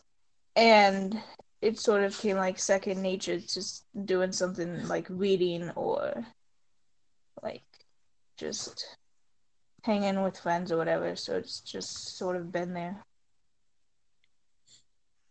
and 0.54 1.18
it 1.62 1.78
sort 1.78 2.04
of 2.04 2.16
came 2.18 2.36
like 2.36 2.58
second 2.58 3.02
nature, 3.02 3.38
just 3.38 3.84
doing 4.04 4.32
something 4.32 4.86
like 4.86 5.06
reading 5.08 5.70
or 5.70 6.24
like 7.42 7.62
just 8.36 8.86
hanging 9.84 10.22
with 10.22 10.38
friends 10.38 10.72
or 10.72 10.78
whatever. 10.78 11.14
So 11.14 11.36
it's 11.36 11.60
just 11.60 12.16
sort 12.16 12.36
of 12.36 12.50
been 12.50 12.72
there. 12.72 12.96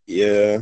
Yeah. 0.05 0.59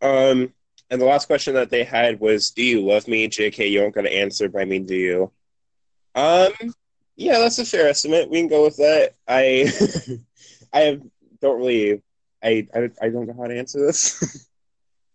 Um, 0.00 0.52
and 0.88 1.00
the 1.00 1.06
last 1.06 1.26
question 1.26 1.54
that 1.54 1.70
they 1.70 1.84
had 1.84 2.20
was, 2.20 2.50
"Do 2.50 2.62
you 2.62 2.80
love 2.80 3.08
me?" 3.08 3.28
Jk, 3.28 3.70
you 3.70 3.80
don't 3.80 3.94
got 3.94 4.02
to 4.02 4.12
answer, 4.12 4.48
but 4.48 4.62
I 4.62 4.64
mean, 4.66 4.86
do 4.86 4.94
you? 4.94 5.32
Um, 6.14 6.52
yeah, 7.16 7.38
that's 7.38 7.58
a 7.58 7.64
fair 7.64 7.88
estimate. 7.88 8.30
We 8.30 8.40
can 8.40 8.48
go 8.48 8.64
with 8.64 8.76
that. 8.76 9.14
I, 9.26 9.72
I 10.72 10.80
have, 10.80 11.02
don't 11.40 11.58
really, 11.58 12.02
I, 12.42 12.68
I, 12.74 12.90
I 13.00 13.08
don't 13.08 13.26
know 13.26 13.34
how 13.36 13.46
to 13.46 13.58
answer 13.58 13.84
this. 13.86 14.48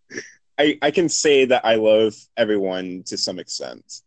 I, 0.58 0.78
I 0.82 0.90
can 0.90 1.08
say 1.08 1.44
that 1.44 1.64
I 1.64 1.76
love 1.76 2.14
everyone 2.36 3.04
to 3.06 3.16
some 3.16 3.38
extent. 3.38 4.02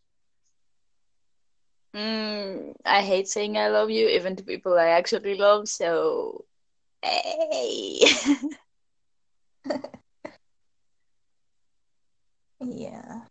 Mm, 1.96 2.74
I 2.86 3.02
hate 3.02 3.28
saying 3.28 3.58
I 3.58 3.68
love 3.70 3.90
you, 3.90 4.08
even 4.10 4.36
to 4.38 4.44
people 4.44 4.78
I 4.78 4.88
actually 4.90 5.36
love. 5.36 5.68
So, 5.68 6.46
hey. 7.04 8.02
Yeah. 12.60 13.22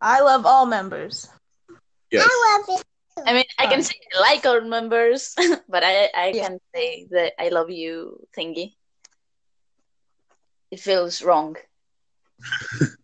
I 0.00 0.20
love 0.20 0.46
all 0.46 0.66
members. 0.66 1.28
Yes. 2.10 2.24
I 2.26 2.62
love 2.68 2.78
it. 2.80 2.84
I 3.26 3.32
mean, 3.32 3.44
I 3.58 3.66
can 3.66 3.82
say 3.82 3.94
I 4.16 4.20
like 4.20 4.44
all 4.46 4.60
members, 4.62 5.34
but 5.68 5.82
I 5.84 6.10
I 6.14 6.32
Yeah. 6.32 6.48
can 6.48 6.58
say 6.74 7.06
that 7.10 7.32
I 7.38 7.48
love 7.48 7.70
you 7.70 8.26
thingy. 8.36 8.74
It 10.70 10.80
feels 10.80 11.22
wrong. 11.22 11.56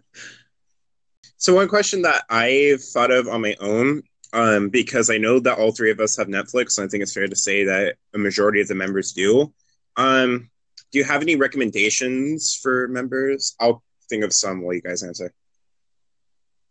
So 1.36 1.54
one 1.54 1.68
question 1.68 2.02
that 2.02 2.24
I've 2.30 2.82
thought 2.82 3.10
of 3.10 3.28
on 3.28 3.42
my 3.42 3.54
own, 3.60 4.02
um, 4.34 4.68
because 4.68 5.10
I 5.10 5.16
know 5.16 5.38
that 5.38 5.58
all 5.58 5.72
three 5.72 5.92
of 5.92 6.00
us 6.00 6.16
have 6.16 6.26
Netflix, 6.26 6.76
and 6.76 6.84
I 6.84 6.88
think 6.88 7.02
it's 7.02 7.14
fair 7.14 7.28
to 7.28 7.36
say 7.36 7.64
that 7.64 7.96
a 8.14 8.18
majority 8.18 8.60
of 8.60 8.68
the 8.68 8.74
members 8.74 9.12
do. 9.12 9.52
Um, 9.96 10.50
do 10.90 10.98
you 10.98 11.04
have 11.04 11.22
any 11.22 11.36
recommendations 11.36 12.58
for 12.60 12.88
members? 12.88 13.54
I'll 13.60 13.82
think 14.10 14.24
of 14.24 14.32
some 14.32 14.62
while 14.62 14.74
you 14.74 14.82
guys 14.82 15.04
answer. 15.04 15.32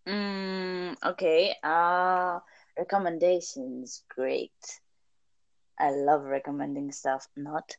Mm, 0.06 0.98
okay. 1.06 1.56
Uh, 1.64 2.40
recommendations. 2.78 4.04
Great. 4.14 4.52
I 5.80 5.92
love 5.92 6.24
recommending 6.24 6.92
stuff. 6.92 7.28
Not. 7.38 7.78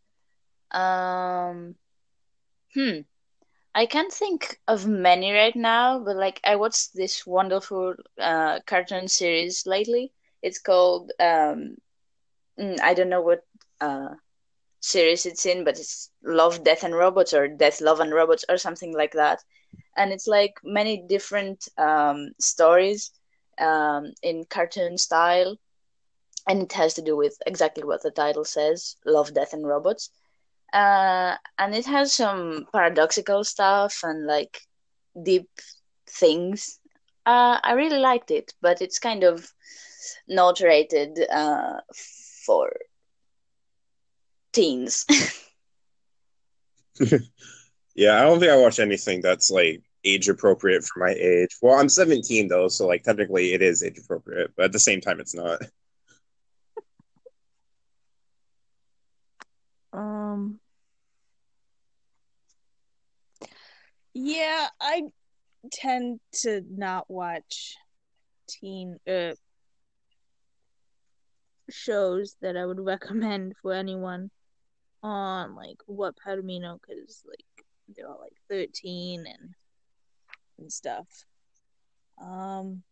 Um, 0.71 1.75
hmm. 2.73 3.01
I 3.75 3.87
can't 3.87 4.13
think 4.13 4.59
of 4.69 4.87
many 4.87 5.33
right 5.33 5.55
now, 5.57 5.99
but 5.99 6.17
like 6.17 6.41
I 6.45 6.57
watched 6.57 6.95
this 6.95 7.27
wonderful 7.27 7.95
uh 8.19 8.61
cartoon 8.67 9.09
series 9.09 9.67
lately. 9.67 10.13
It's 10.43 10.59
called 10.59 11.13
um 11.21 11.77
mm, 12.59 12.81
I 12.81 12.95
don't 12.95 13.09
know 13.11 13.23
what 13.23 13.45
uh 13.81 14.15
series 14.81 15.27
it's 15.27 15.47
in, 15.47 15.65
but 15.65 15.79
it's 15.79 16.11
Love, 16.23 16.65
Death 16.65 16.83
and 16.85 16.95
Robots 16.95 17.33
or 17.35 17.49
Death, 17.49 17.81
Love 17.81 18.01
and 18.01 18.13
Robots 18.13 18.45
or 18.49 18.57
something 18.59 18.93
like 18.95 19.13
that. 19.13 19.43
And 19.97 20.13
it's 20.13 20.27
like 20.29 20.55
many 20.65 20.97
different 21.09 21.69
um 21.79 22.33
stories 22.41 23.13
um 23.59 24.13
in 24.23 24.45
cartoon 24.45 24.99
style, 24.99 25.57
and 26.49 26.63
it 26.63 26.73
has 26.73 26.95
to 26.95 27.03
do 27.03 27.17
with 27.17 27.37
exactly 27.47 27.85
what 27.85 28.03
the 28.03 28.11
title 28.11 28.45
says, 28.45 28.97
Love, 29.05 29.35
Death 29.35 29.53
and 29.53 29.67
Robots. 29.67 30.11
Uh, 30.75 31.37
and 31.59 31.75
it 31.75 31.87
has 31.87 32.13
some 32.13 32.67
paradoxical 32.73 33.45
stuff 33.45 34.01
and 34.03 34.27
like 34.27 34.61
deep 35.23 35.49
things. 36.09 36.81
Uh, 37.25 37.59
I 37.63 37.73
really 37.73 37.99
liked 37.99 38.31
it, 38.31 38.53
but 38.61 38.83
it's 38.83 38.99
kind 38.99 39.23
of 39.25 39.51
not 40.29 40.61
rated 40.61 41.19
uh, 41.31 41.81
for 42.45 42.73
teens. 44.53 45.07
Yeah, 47.95 48.21
I 48.21 48.25
don't 48.25 48.41
think 48.41 48.51
I 48.51 48.57
watch 48.57 48.81
anything 48.81 49.21
that's 49.23 49.51
like 49.51 49.83
age 50.05 50.29
appropriate 50.29 50.85
for 50.85 51.01
my 51.01 51.13
age. 51.13 51.57
Well, 51.63 51.79
I'm 51.79 51.89
17 51.89 52.49
though, 52.49 52.69
so 52.69 52.87
like 52.87 53.05
technically 53.05 53.55
it 53.55 53.63
is 53.63 53.83
age 53.83 53.99
appropriate, 53.99 54.53
but 54.57 54.67
at 54.67 54.73
the 54.73 54.81
same 54.81 55.01
time 55.01 55.21
it's 55.21 55.35
not. 55.35 55.63
Um. 59.93 60.61
Yeah, 64.15 64.69
I 64.81 65.03
tend 65.73 66.21
to 66.43 66.63
not 66.71 67.11
watch 67.11 67.77
teen 68.49 68.99
uh 69.09 69.35
shows 71.71 72.37
that 72.43 72.57
I 72.57 72.65
would 72.67 72.81
recommend 72.85 73.55
for 73.61 73.73
anyone 73.73 74.31
on 75.03 75.55
like 75.55 75.79
Wattpad 75.89 76.41
Amino 76.41 76.79
because 76.81 77.23
like 77.27 77.67
they're 77.89 78.09
all 78.09 78.21
like 78.21 78.37
thirteen 78.49 79.27
and 79.27 79.55
and 80.59 80.73
stuff. 80.73 81.07
Um. 82.21 82.83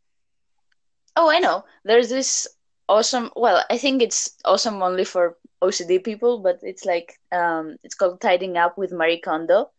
oh, 1.16 1.30
I 1.30 1.38
know. 1.38 1.64
There's 1.84 2.08
this 2.08 2.48
awesome. 2.88 3.30
Well, 3.36 3.64
I 3.70 3.78
think 3.78 4.02
it's 4.02 4.36
awesome 4.44 4.82
only 4.82 5.04
for 5.04 5.38
OCD 5.62 6.02
people, 6.02 6.40
but 6.40 6.58
it's 6.62 6.84
like 6.84 7.18
um, 7.30 7.76
it's 7.84 7.94
called 7.94 8.20
Tidying 8.20 8.56
Up 8.56 8.76
with 8.76 8.92
Marie 8.92 9.20
Kondo. 9.20 9.70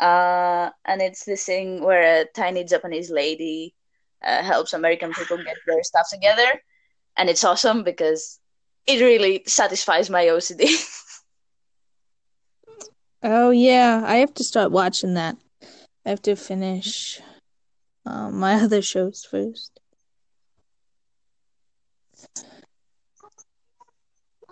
Uh, 0.00 0.70
and 0.84 1.02
it's 1.02 1.24
this 1.24 1.44
thing 1.44 1.82
where 1.82 2.22
a 2.22 2.24
tiny 2.34 2.64
Japanese 2.64 3.10
lady 3.10 3.74
uh, 4.24 4.42
helps 4.42 4.72
American 4.72 5.12
people 5.12 5.36
get 5.38 5.56
their 5.66 5.82
stuff 5.82 6.08
together, 6.10 6.62
and 7.16 7.28
it's 7.28 7.44
awesome 7.44 7.82
because 7.82 8.38
it 8.86 9.00
really 9.00 9.42
satisfies 9.46 10.08
my 10.10 10.26
OCD. 10.26 10.68
Oh 13.22 13.50
yeah, 13.50 14.02
I 14.06 14.16
have 14.16 14.32
to 14.34 14.44
start 14.44 14.70
watching 14.70 15.14
that. 15.14 15.36
I 16.06 16.10
have 16.10 16.22
to 16.22 16.36
finish 16.36 17.20
um, 18.06 18.38
my 18.38 18.54
other 18.62 18.80
shows 18.80 19.26
first. 19.28 19.80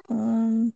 Um, 0.09 0.73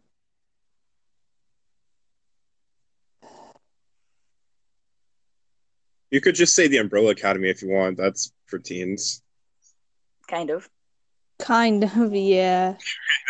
You 6.10 6.20
could 6.20 6.34
just 6.34 6.54
say 6.54 6.68
the 6.68 6.78
Umbrella 6.78 7.10
Academy 7.10 7.48
if 7.48 7.62
you 7.62 7.70
want. 7.70 7.96
That's 7.96 8.32
for 8.46 8.58
teens. 8.58 9.22
Kind 10.28 10.50
of. 10.50 10.68
kind 11.38 11.84
of, 11.84 12.14
yeah. 12.14 12.76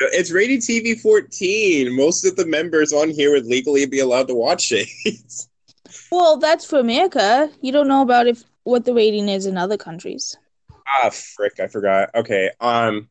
It's 0.01 0.33
rated 0.33 0.61
TV 0.61 0.99
14. 1.01 1.95
Most 1.95 2.27
of 2.27 2.37
the 2.37 2.47
members 2.47 2.93
on 2.93 3.11
here 3.11 3.33
would 3.33 3.47
legally 3.47 3.87
be 3.87 4.01
allowed 4.01 4.29
to 4.29 4.35
watch 4.35 4.73
it. 4.73 4.89
Well, 6.13 6.37
that's 6.37 6.65
for 6.65 6.79
America. 6.79 7.51
You 7.61 7.73
don't 7.73 7.89
know 7.89 8.03
about 8.03 8.29
if 8.29 8.45
what 8.63 8.85
the 8.85 8.95
rating 8.95 9.29
is 9.29 9.47
in 9.47 9.57
other 9.57 9.77
countries 9.77 10.37
ah, 10.91 11.11
frick, 11.11 11.61
I 11.61 11.69
forgot. 11.69 12.11
Okay, 12.15 12.51
um, 12.61 13.09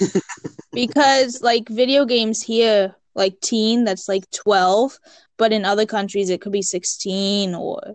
because 0.72 1.42
like 1.42 1.68
video 1.68 2.04
games 2.04 2.42
here, 2.42 2.94
like 3.14 3.40
teen, 3.40 3.84
that's 3.84 4.08
like 4.08 4.30
twelve, 4.30 4.98
but 5.36 5.52
in 5.52 5.64
other 5.64 5.86
countries 5.86 6.30
it 6.30 6.40
could 6.40 6.52
be 6.52 6.62
sixteen 6.62 7.54
or 7.54 7.94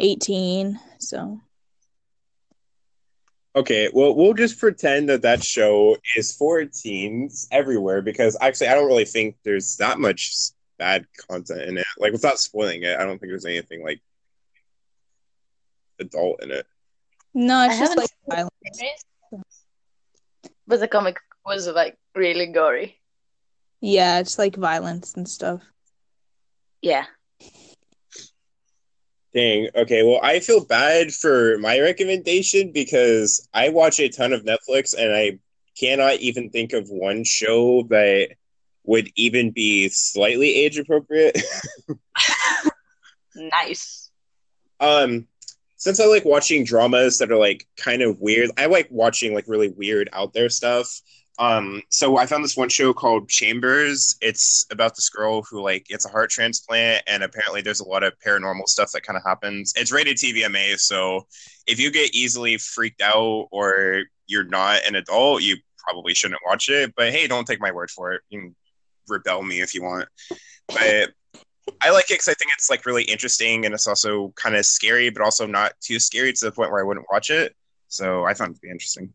eighteen. 0.00 0.80
So 0.98 1.40
okay. 3.54 3.90
Well, 3.92 4.14
we'll 4.14 4.34
just 4.34 4.58
pretend 4.58 5.08
that 5.08 5.22
that 5.22 5.44
show 5.44 5.96
is 6.16 6.34
for 6.34 6.64
teens 6.64 7.46
everywhere 7.52 8.02
because 8.02 8.36
actually, 8.40 8.68
I 8.68 8.74
don't 8.74 8.86
really 8.86 9.04
think 9.04 9.36
there's 9.44 9.76
that 9.76 9.98
much 9.98 10.32
bad 10.78 11.06
content 11.28 11.62
in 11.62 11.78
it. 11.78 11.86
Like, 11.98 12.12
without 12.12 12.38
spoiling 12.38 12.82
it, 12.82 12.98
I 12.98 13.04
don't 13.04 13.18
think 13.18 13.30
there's 13.30 13.44
anything 13.44 13.84
like 13.84 14.00
adult 16.00 16.42
in 16.42 16.50
it. 16.50 16.66
no, 17.34 17.56
I 17.56 17.66
it's 17.66 17.78
just 17.78 17.96
like 17.96 18.08
seen 18.08 18.36
violence. 18.36 19.04
But 20.66 20.80
the 20.80 20.88
comic 20.88 21.18
was 21.44 21.68
like 21.68 21.98
really 22.14 22.46
gory. 22.46 22.98
Yeah, 23.80 24.20
it's 24.20 24.38
like 24.38 24.56
violence 24.56 25.14
and 25.14 25.28
stuff. 25.28 25.62
Yeah. 26.82 27.06
Dang. 29.34 29.68
Okay. 29.76 30.02
Well, 30.02 30.20
I 30.22 30.40
feel 30.40 30.64
bad 30.64 31.12
for 31.12 31.56
my 31.58 31.78
recommendation 31.80 32.72
because 32.72 33.46
I 33.54 33.68
watch 33.68 34.00
a 34.00 34.08
ton 34.08 34.32
of 34.32 34.44
Netflix 34.44 34.94
and 34.98 35.14
I 35.14 35.38
cannot 35.78 36.16
even 36.16 36.50
think 36.50 36.72
of 36.72 36.88
one 36.90 37.24
show 37.24 37.84
that 37.84 38.30
would 38.84 39.10
even 39.14 39.50
be 39.52 39.88
slightly 39.88 40.54
age 40.56 40.78
appropriate. 40.78 41.40
Nice. 43.34 44.10
um, 44.80 45.26
since 45.76 46.00
I 46.00 46.04
like 46.04 46.24
watching 46.24 46.64
dramas 46.64 47.18
that 47.18 47.30
are 47.32 47.38
like 47.38 47.66
kind 47.76 48.02
of 48.02 48.20
weird, 48.20 48.50
I 48.58 48.66
like 48.66 48.88
watching 48.90 49.32
like 49.32 49.46
really 49.48 49.68
weird 49.70 50.10
out 50.12 50.34
there 50.34 50.50
stuff. 50.50 51.00
Um, 51.40 51.80
so 51.88 52.18
I 52.18 52.26
found 52.26 52.44
this 52.44 52.56
one 52.56 52.68
show 52.68 52.92
called 52.92 53.30
Chambers. 53.30 54.14
It's 54.20 54.66
about 54.70 54.94
this 54.94 55.08
girl 55.08 55.42
who 55.42 55.62
like 55.62 55.86
gets 55.86 56.04
a 56.04 56.10
heart 56.10 56.28
transplant, 56.28 57.02
and 57.06 57.22
apparently 57.22 57.62
there's 57.62 57.80
a 57.80 57.88
lot 57.88 58.02
of 58.02 58.12
paranormal 58.24 58.66
stuff 58.66 58.92
that 58.92 59.04
kind 59.04 59.16
of 59.16 59.22
happens. 59.24 59.72
It's 59.74 59.90
rated 59.90 60.18
TVMA, 60.18 60.78
so 60.78 61.26
if 61.66 61.80
you 61.80 61.90
get 61.90 62.14
easily 62.14 62.58
freaked 62.58 63.00
out 63.00 63.48
or 63.50 64.02
you're 64.26 64.44
not 64.44 64.84
an 64.86 64.96
adult, 64.96 65.42
you 65.42 65.56
probably 65.78 66.12
shouldn't 66.12 66.42
watch 66.46 66.68
it. 66.68 66.92
But 66.94 67.10
hey, 67.10 67.26
don't 67.26 67.46
take 67.46 67.60
my 67.60 67.72
word 67.72 67.90
for 67.90 68.12
it. 68.12 68.20
You 68.28 68.40
can 68.40 68.56
rebel 69.08 69.42
me 69.42 69.62
if 69.62 69.74
you 69.74 69.82
want. 69.82 70.08
But 70.68 71.10
I 71.82 71.90
like 71.90 72.04
it 72.10 72.14
because 72.14 72.28
I 72.28 72.34
think 72.34 72.50
it's 72.54 72.68
like 72.68 72.84
really 72.84 73.04
interesting 73.04 73.64
and 73.64 73.74
it's 73.74 73.86
also 73.86 74.34
kind 74.36 74.56
of 74.56 74.66
scary, 74.66 75.08
but 75.08 75.22
also 75.22 75.46
not 75.46 75.72
too 75.80 76.00
scary 76.00 76.34
to 76.34 76.44
the 76.44 76.52
point 76.52 76.70
where 76.70 76.80
I 76.80 76.86
wouldn't 76.86 77.06
watch 77.10 77.30
it. 77.30 77.56
So 77.88 78.24
I 78.24 78.34
found 78.34 78.50
it 78.50 78.54
to 78.56 78.60
be 78.60 78.70
interesting. 78.70 79.14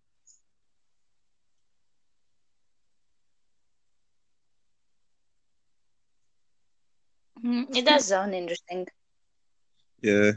Mhm, 7.46 7.76
It 7.76 7.86
does 7.86 8.06
sound 8.06 8.34
interesting. 8.34 8.88
Yeah. 10.02 10.32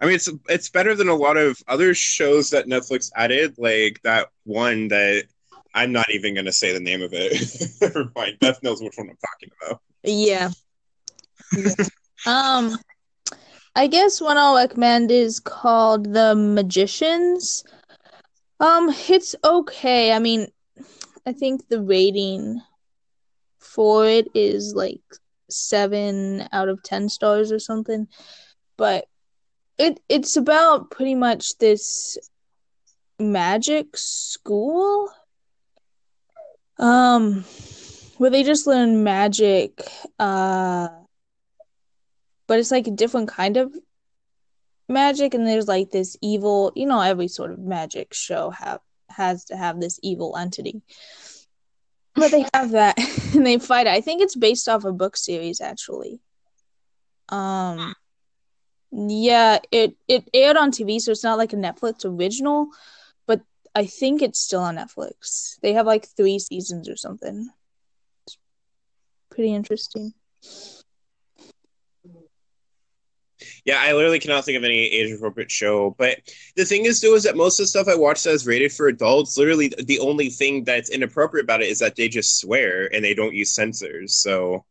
I 0.00 0.06
mean, 0.06 0.14
it's 0.16 0.28
it's 0.48 0.70
better 0.70 0.94
than 0.94 1.08
a 1.08 1.14
lot 1.14 1.36
of 1.36 1.58
other 1.68 1.94
shows 1.94 2.50
that 2.50 2.66
Netflix 2.66 3.10
added, 3.16 3.54
like 3.58 4.00
that 4.02 4.28
one 4.44 4.88
that 4.88 5.24
I'm 5.74 5.92
not 5.92 6.10
even 6.10 6.34
gonna 6.34 6.52
say 6.52 6.72
the 6.72 6.80
name 6.80 7.02
of 7.02 7.10
it. 7.12 7.32
Never 7.80 8.10
mind. 8.16 8.38
Beth 8.40 8.62
knows 8.62 8.82
which 8.82 8.96
one 8.96 9.10
I'm 9.10 9.16
talking 9.16 9.50
about. 9.62 9.80
Yeah. 10.02 10.50
Yeah. 11.56 11.74
um, 12.26 12.78
I 13.76 13.86
guess 13.86 14.20
one 14.20 14.36
I'll 14.38 14.56
recommend 14.56 15.10
is 15.10 15.40
called 15.40 16.12
The 16.12 16.34
Magicians. 16.34 17.64
Um, 18.60 18.90
it's 19.08 19.34
okay. 19.44 20.12
I 20.12 20.18
mean, 20.18 20.46
I 21.26 21.32
think 21.32 21.68
the 21.68 21.80
rating 21.82 22.60
for 23.58 24.06
it 24.06 24.28
is 24.34 24.74
like 24.74 25.00
seven 25.50 26.48
out 26.52 26.68
of 26.68 26.82
ten 26.82 27.08
stars 27.08 27.52
or 27.52 27.58
something. 27.58 28.08
But 28.76 29.06
it 29.78 30.00
it's 30.08 30.36
about 30.36 30.90
pretty 30.90 31.14
much 31.14 31.58
this 31.58 32.18
magic 33.18 33.96
school. 33.96 35.10
Um, 36.76 37.44
where 38.18 38.30
they 38.30 38.42
just 38.42 38.66
learn 38.66 39.04
magic, 39.04 39.80
uh, 40.18 40.88
but 42.46 42.58
it's 42.58 42.70
like 42.70 42.86
a 42.86 42.92
different 42.92 43.28
kind 43.28 43.56
of 43.56 43.72
magic, 44.88 45.34
and 45.34 45.46
there's 45.46 45.68
like 45.68 45.90
this 45.90 46.16
evil, 46.20 46.72
you 46.74 46.86
know, 46.86 47.00
every 47.00 47.28
sort 47.28 47.52
of 47.52 47.58
magic 47.58 48.12
show 48.12 48.50
have 48.50 48.80
has 49.08 49.44
to 49.46 49.56
have 49.56 49.80
this 49.80 50.00
evil 50.02 50.36
entity. 50.36 50.82
But 52.14 52.30
they 52.30 52.46
have 52.54 52.70
that 52.70 52.96
and 53.34 53.46
they 53.46 53.58
fight 53.58 53.86
it. 53.86 53.92
I 53.92 54.00
think 54.00 54.22
it's 54.22 54.36
based 54.36 54.68
off 54.68 54.84
a 54.84 54.92
book 54.92 55.16
series 55.16 55.60
actually. 55.60 56.20
Um 57.28 57.94
yeah, 58.92 59.58
it 59.72 59.96
it 60.06 60.28
aired 60.32 60.56
on 60.56 60.70
TV, 60.70 61.00
so 61.00 61.10
it's 61.10 61.24
not 61.24 61.38
like 61.38 61.52
a 61.52 61.56
Netflix 61.56 62.04
original, 62.04 62.68
but 63.26 63.40
I 63.74 63.86
think 63.86 64.22
it's 64.22 64.38
still 64.38 64.60
on 64.60 64.76
Netflix. 64.76 65.58
They 65.62 65.72
have 65.72 65.86
like 65.86 66.06
three 66.06 66.38
seasons 66.38 66.88
or 66.88 66.96
something. 66.96 67.48
It's 68.26 68.38
pretty 69.30 69.52
interesting. 69.52 70.14
Yeah, 73.64 73.78
I 73.80 73.94
literally 73.94 74.18
cannot 74.18 74.44
think 74.44 74.58
of 74.58 74.64
any 74.64 74.78
age 74.78 75.10
appropriate 75.10 75.50
show. 75.50 75.94
But 75.98 76.18
the 76.54 76.66
thing 76.66 76.84
is, 76.84 77.00
though, 77.00 77.14
is 77.14 77.22
that 77.22 77.36
most 77.36 77.58
of 77.58 77.64
the 77.64 77.68
stuff 77.68 77.88
I 77.88 77.94
watch 77.94 78.22
that 78.24 78.32
is 78.32 78.46
rated 78.46 78.72
for 78.72 78.88
adults, 78.88 79.38
literally 79.38 79.68
the 79.68 80.00
only 80.00 80.28
thing 80.28 80.64
that's 80.64 80.90
inappropriate 80.90 81.44
about 81.44 81.62
it 81.62 81.68
is 81.68 81.78
that 81.78 81.96
they 81.96 82.08
just 82.08 82.38
swear 82.38 82.92
and 82.94 83.02
they 83.02 83.14
don't 83.14 83.34
use 83.34 83.54
censors. 83.54 84.16
So 84.16 84.64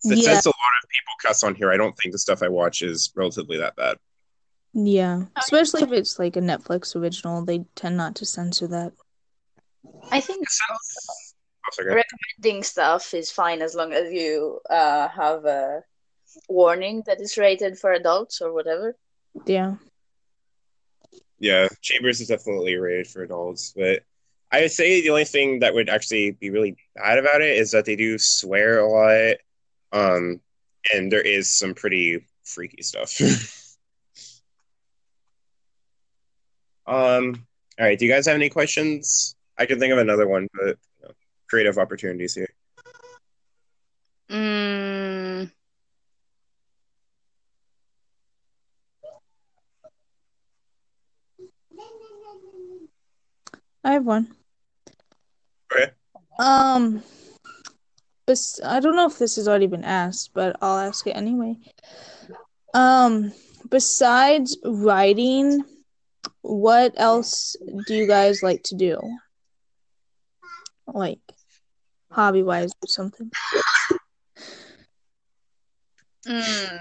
since 0.00 0.20
Yeah. 0.26 0.34
since 0.34 0.44
a 0.44 0.50
lot 0.50 0.54
of 0.82 0.90
people 0.90 1.12
cuss 1.22 1.42
on 1.42 1.54
here, 1.54 1.72
I 1.72 1.78
don't 1.78 1.96
think 1.96 2.12
the 2.12 2.18
stuff 2.18 2.42
I 2.42 2.48
watch 2.48 2.82
is 2.82 3.10
relatively 3.14 3.56
that 3.58 3.74
bad. 3.74 3.96
Yeah, 4.74 5.22
especially 5.36 5.82
if 5.82 5.92
it's 5.92 6.18
like 6.18 6.36
a 6.36 6.40
Netflix 6.40 6.94
original, 6.96 7.44
they 7.44 7.64
tend 7.74 7.96
not 7.96 8.16
to 8.16 8.26
censor 8.26 8.66
that. 8.66 8.92
I 10.10 10.20
think 10.20 10.46
Oh, 10.70 11.84
recommending 11.84 12.62
stuff 12.62 13.14
is 13.14 13.30
fine 13.30 13.62
as 13.62 13.74
long 13.74 13.92
as 13.94 14.12
you 14.12 14.60
uh, 14.68 15.08
have 15.08 15.44
a 15.46 15.82
warning 16.48 17.02
that 17.06 17.20
is 17.20 17.36
rated 17.36 17.78
for 17.78 17.92
adults 17.92 18.40
or 18.40 18.52
whatever. 18.52 18.96
Yeah. 19.46 19.76
Yeah, 21.38 21.68
Chambers 21.82 22.20
is 22.20 22.28
definitely 22.28 22.76
rated 22.76 23.06
for 23.06 23.22
adults, 23.22 23.72
but 23.76 24.02
I 24.50 24.60
would 24.60 24.72
say 24.72 25.02
the 25.02 25.10
only 25.10 25.24
thing 25.24 25.58
that 25.60 25.74
would 25.74 25.88
actually 25.90 26.30
be 26.30 26.50
really 26.50 26.76
bad 26.94 27.18
about 27.18 27.42
it 27.42 27.58
is 27.58 27.72
that 27.72 27.84
they 27.84 27.96
do 27.96 28.18
swear 28.18 28.78
a 28.78 28.88
lot, 28.88 29.36
um, 29.92 30.40
and 30.92 31.10
there 31.10 31.20
is 31.20 31.52
some 31.52 31.74
pretty 31.74 32.24
freaky 32.44 32.82
stuff. 32.82 33.20
um, 36.86 37.44
all 37.78 37.86
right, 37.86 37.98
do 37.98 38.06
you 38.06 38.12
guys 38.12 38.26
have 38.26 38.36
any 38.36 38.48
questions? 38.48 39.34
I 39.58 39.66
can 39.66 39.80
think 39.80 39.92
of 39.92 39.98
another 39.98 40.28
one, 40.28 40.48
but 40.54 40.78
you 41.00 41.08
know, 41.08 41.10
creative 41.48 41.76
opportunities 41.76 42.34
here. 42.34 42.54
Have 54.04 54.06
one. 54.06 54.28
Okay. 55.72 55.90
Um, 56.38 57.02
bes- 58.26 58.60
I 58.64 58.80
don't 58.80 58.96
know 58.96 59.06
if 59.06 59.18
this 59.18 59.36
has 59.36 59.48
already 59.48 59.66
been 59.66 59.84
asked, 59.84 60.30
but 60.34 60.56
I'll 60.60 60.78
ask 60.78 61.06
it 61.06 61.12
anyway. 61.12 61.56
Um, 62.74 63.32
besides 63.70 64.58
writing, 64.64 65.64
what 66.42 66.92
else 66.96 67.56
do 67.86 67.94
you 67.94 68.06
guys 68.06 68.42
like 68.42 68.62
to 68.64 68.76
do? 68.76 68.98
Like 70.86 71.20
hobby 72.10 72.42
wise 72.42 72.72
or 72.82 72.88
something? 72.88 73.30
Mm. 76.26 76.78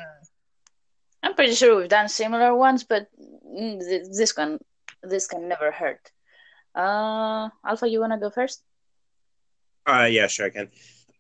I'm 1.22 1.36
pretty 1.36 1.54
sure 1.54 1.76
we've 1.78 1.90
done 1.90 2.10
similar 2.10 2.56
ones, 2.56 2.84
but 2.84 3.08
th- 3.56 4.08
this 4.18 4.36
one, 4.36 4.60
this 5.02 5.28
can 5.28 5.48
never 5.48 5.72
hurt. 5.72 6.12
Uh, 6.76 7.50
Alpha, 7.66 7.88
you 7.88 8.00
wanna 8.00 8.20
go 8.20 8.30
first? 8.30 8.64
Uh, 9.86 10.08
yeah, 10.10 10.28
sure 10.28 10.48
I 10.48 10.50
can. 10.50 10.70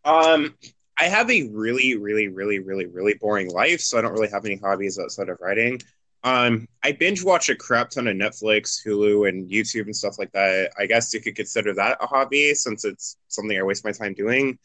Um, 0.05 0.55
I 0.97 1.05
have 1.05 1.29
a 1.29 1.47
really, 1.49 1.97
really, 1.97 2.27
really, 2.27 2.59
really, 2.59 2.85
really 2.85 3.13
boring 3.15 3.49
life, 3.49 3.81
so 3.81 3.97
I 3.97 4.01
don't 4.01 4.13
really 4.13 4.29
have 4.29 4.45
any 4.45 4.57
hobbies 4.57 4.99
outside 4.99 5.29
of 5.29 5.37
writing. 5.41 5.81
Um, 6.23 6.67
I 6.83 6.93
binge 6.93 7.23
watch 7.23 7.49
a 7.49 7.55
crap 7.55 7.89
ton 7.89 8.07
of 8.07 8.15
Netflix, 8.15 8.79
Hulu, 8.85 9.27
and 9.27 9.49
YouTube 9.49 9.85
and 9.85 9.95
stuff 9.95 10.17
like 10.17 10.31
that. 10.31 10.71
I 10.79 10.85
guess 10.85 11.13
you 11.13 11.19
could 11.19 11.35
consider 11.35 11.73
that 11.73 11.97
a 11.99 12.07
hobby 12.07 12.53
since 12.55 12.85
it's 12.85 13.17
something 13.27 13.57
I 13.57 13.63
waste 13.63 13.83
my 13.83 13.91
time 13.91 14.13
doing. 14.13 14.57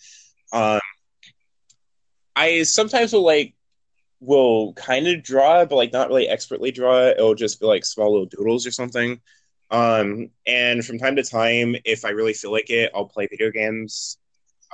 Um, 0.53 0.81
I 2.37 2.63
sometimes 2.63 3.13
will 3.13 3.25
like 3.25 3.55
will 4.21 4.73
kind 4.75 5.09
of 5.09 5.23
draw, 5.23 5.65
but 5.65 5.77
like 5.77 5.93
not 5.93 6.09
really 6.09 6.29
expertly 6.29 6.71
draw. 6.71 7.09
It'll 7.09 7.35
just 7.35 7.61
be 7.61 7.67
like 7.67 7.85
small 7.85 8.13
little 8.13 8.27
doodles 8.27 8.67
or 8.67 8.71
something. 8.71 9.21
Um, 9.71 10.31
and 10.47 10.85
from 10.85 10.99
time 10.99 11.17
to 11.17 11.23
time, 11.23 11.77
if 11.85 12.05
I 12.05 12.11
really 12.11 12.33
feel 12.33 12.53
like 12.53 12.71
it, 12.71 12.91
I'll 12.95 13.07
play 13.07 13.27
video 13.27 13.51
games. 13.51 14.19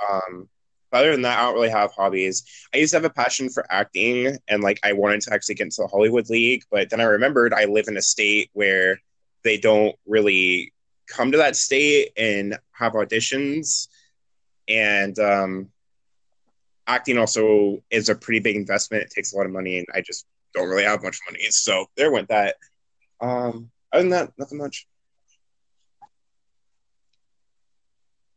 Um, 0.09 0.47
other 0.95 1.11
than 1.11 1.23
that, 1.23 1.37
I 1.37 1.43
don't 1.43 1.55
really 1.55 1.69
have 1.69 1.91
hobbies. 1.91 2.43
I 2.73 2.77
used 2.77 2.91
to 2.91 2.97
have 2.97 3.05
a 3.05 3.09
passion 3.09 3.49
for 3.49 3.65
acting, 3.69 4.37
and 4.47 4.63
like 4.63 4.79
I 4.83 4.93
wanted 4.93 5.21
to 5.21 5.33
actually 5.33 5.55
get 5.55 5.65
into 5.65 5.81
the 5.81 5.87
Hollywood 5.87 6.29
League, 6.29 6.63
but 6.71 6.89
then 6.89 7.01
I 7.01 7.05
remembered 7.05 7.53
I 7.53 7.65
live 7.65 7.87
in 7.87 7.97
a 7.97 8.01
state 8.01 8.49
where 8.53 8.99
they 9.43 9.57
don't 9.57 9.95
really 10.05 10.73
come 11.07 11.31
to 11.31 11.37
that 11.37 11.55
state 11.55 12.11
and 12.15 12.57
have 12.71 12.93
auditions, 12.93 13.89
and 14.69 15.19
um, 15.19 15.69
acting 16.87 17.17
also 17.17 17.83
is 17.89 18.07
a 18.07 18.15
pretty 18.15 18.39
big 18.39 18.55
investment. 18.55 19.03
It 19.03 19.11
takes 19.11 19.33
a 19.33 19.37
lot 19.37 19.45
of 19.45 19.51
money, 19.51 19.79
and 19.79 19.87
I 19.93 19.99
just 19.99 20.25
don't 20.53 20.69
really 20.69 20.83
have 20.83 21.03
much 21.03 21.19
money. 21.29 21.45
So 21.49 21.87
there 21.97 22.11
went 22.11 22.29
that. 22.29 22.55
Um, 23.19 23.69
other 23.95 24.03
than 24.03 24.11
that, 24.11 24.33
nothing 24.37 24.59
much. 24.59 24.87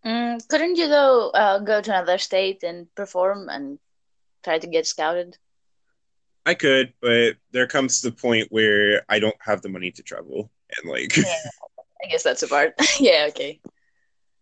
Mm, 0.05 0.47
couldn't 0.49 0.77
you 0.77 0.89
though 0.89 1.31
uh, 1.31 1.59
go 1.59 1.81
to 1.83 1.91
another 1.91 2.19
state 2.19 2.63
and 2.63 2.93
perform 2.95 3.49
and 3.49 3.79
try 4.45 4.59
to 4.59 4.67
get 4.67 4.87
scouted? 4.87 5.37
I 6.47 6.55
could, 6.55 6.95
but 7.03 7.37
there 7.53 7.67
comes 7.67 8.01
the 8.01 8.13
point 8.13 8.49
where 8.51 9.03
I 9.09 9.19
don't 9.19 9.37
have 9.41 9.61
the 9.61 9.69
money 9.69 9.91
to 9.93 10.03
travel, 10.03 10.51
and 10.77 10.91
like, 10.91 11.17
Yeah, 11.17 11.51
I 12.03 12.07
guess 12.09 12.23
that's 12.23 12.43
a 12.43 12.49
part. 12.49 12.75
yeah, 13.01 13.27
okay. 13.29 13.61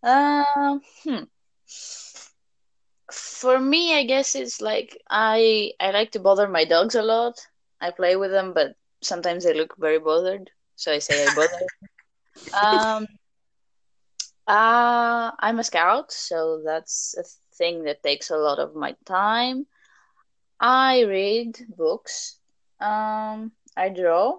Um, 0.03 0.83
hmm. 1.03 1.25
For 3.11 3.59
me, 3.59 3.97
I 3.97 4.05
guess 4.05 4.35
it's 4.35 4.61
like 4.61 4.97
I 5.11 5.73
I 5.81 5.91
like 5.91 6.13
to 6.13 6.21
bother 6.21 6.49
my 6.49 6.65
dogs 6.65 6.95
a 6.95 7.03
lot. 7.03 7.41
I 7.81 7.91
play 7.91 8.17
with 8.17 8.31
them, 8.31 8.53
but 8.53 8.77
sometimes 9.03 9.45
they 9.45 9.55
look 9.55 9.75
very 9.79 9.99
bothered, 9.99 10.51
so 10.77 10.93
I 10.93 10.99
say 10.99 11.27
I 11.27 11.35
bother. 11.35 11.67
Um, 12.55 13.07
uh, 14.47 15.33
I'm 15.39 15.59
a 15.59 15.65
scout, 15.65 16.13
so 16.13 16.63
that's 16.65 17.15
a 17.19 17.25
thing 17.57 17.85
that 17.85 18.03
takes 18.03 18.31
a 18.31 18.37
lot 18.37 18.59
of 18.59 18.75
my 18.75 18.95
time. 19.05 19.67
I 20.61 21.03
read 21.03 21.59
books. 21.77 22.39
Um, 22.81 23.53
I 23.77 23.89
draw. 23.89 24.39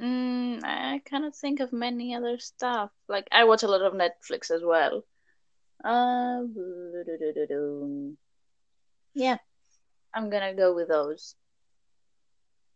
Mm, 0.00 0.64
I 0.64 1.00
cannot 1.04 1.36
think 1.36 1.60
of 1.60 1.72
many 1.72 2.14
other 2.14 2.38
stuff. 2.38 2.90
Like 3.08 3.28
I 3.30 3.44
watch 3.44 3.62
a 3.62 3.68
lot 3.68 3.82
of 3.82 3.92
Netflix 3.92 4.50
as 4.50 4.62
well. 4.64 5.04
Uh, 5.84 6.42
yeah, 9.14 9.36
I'm 10.14 10.30
gonna 10.30 10.54
go 10.54 10.74
with 10.74 10.88
those. 10.88 11.34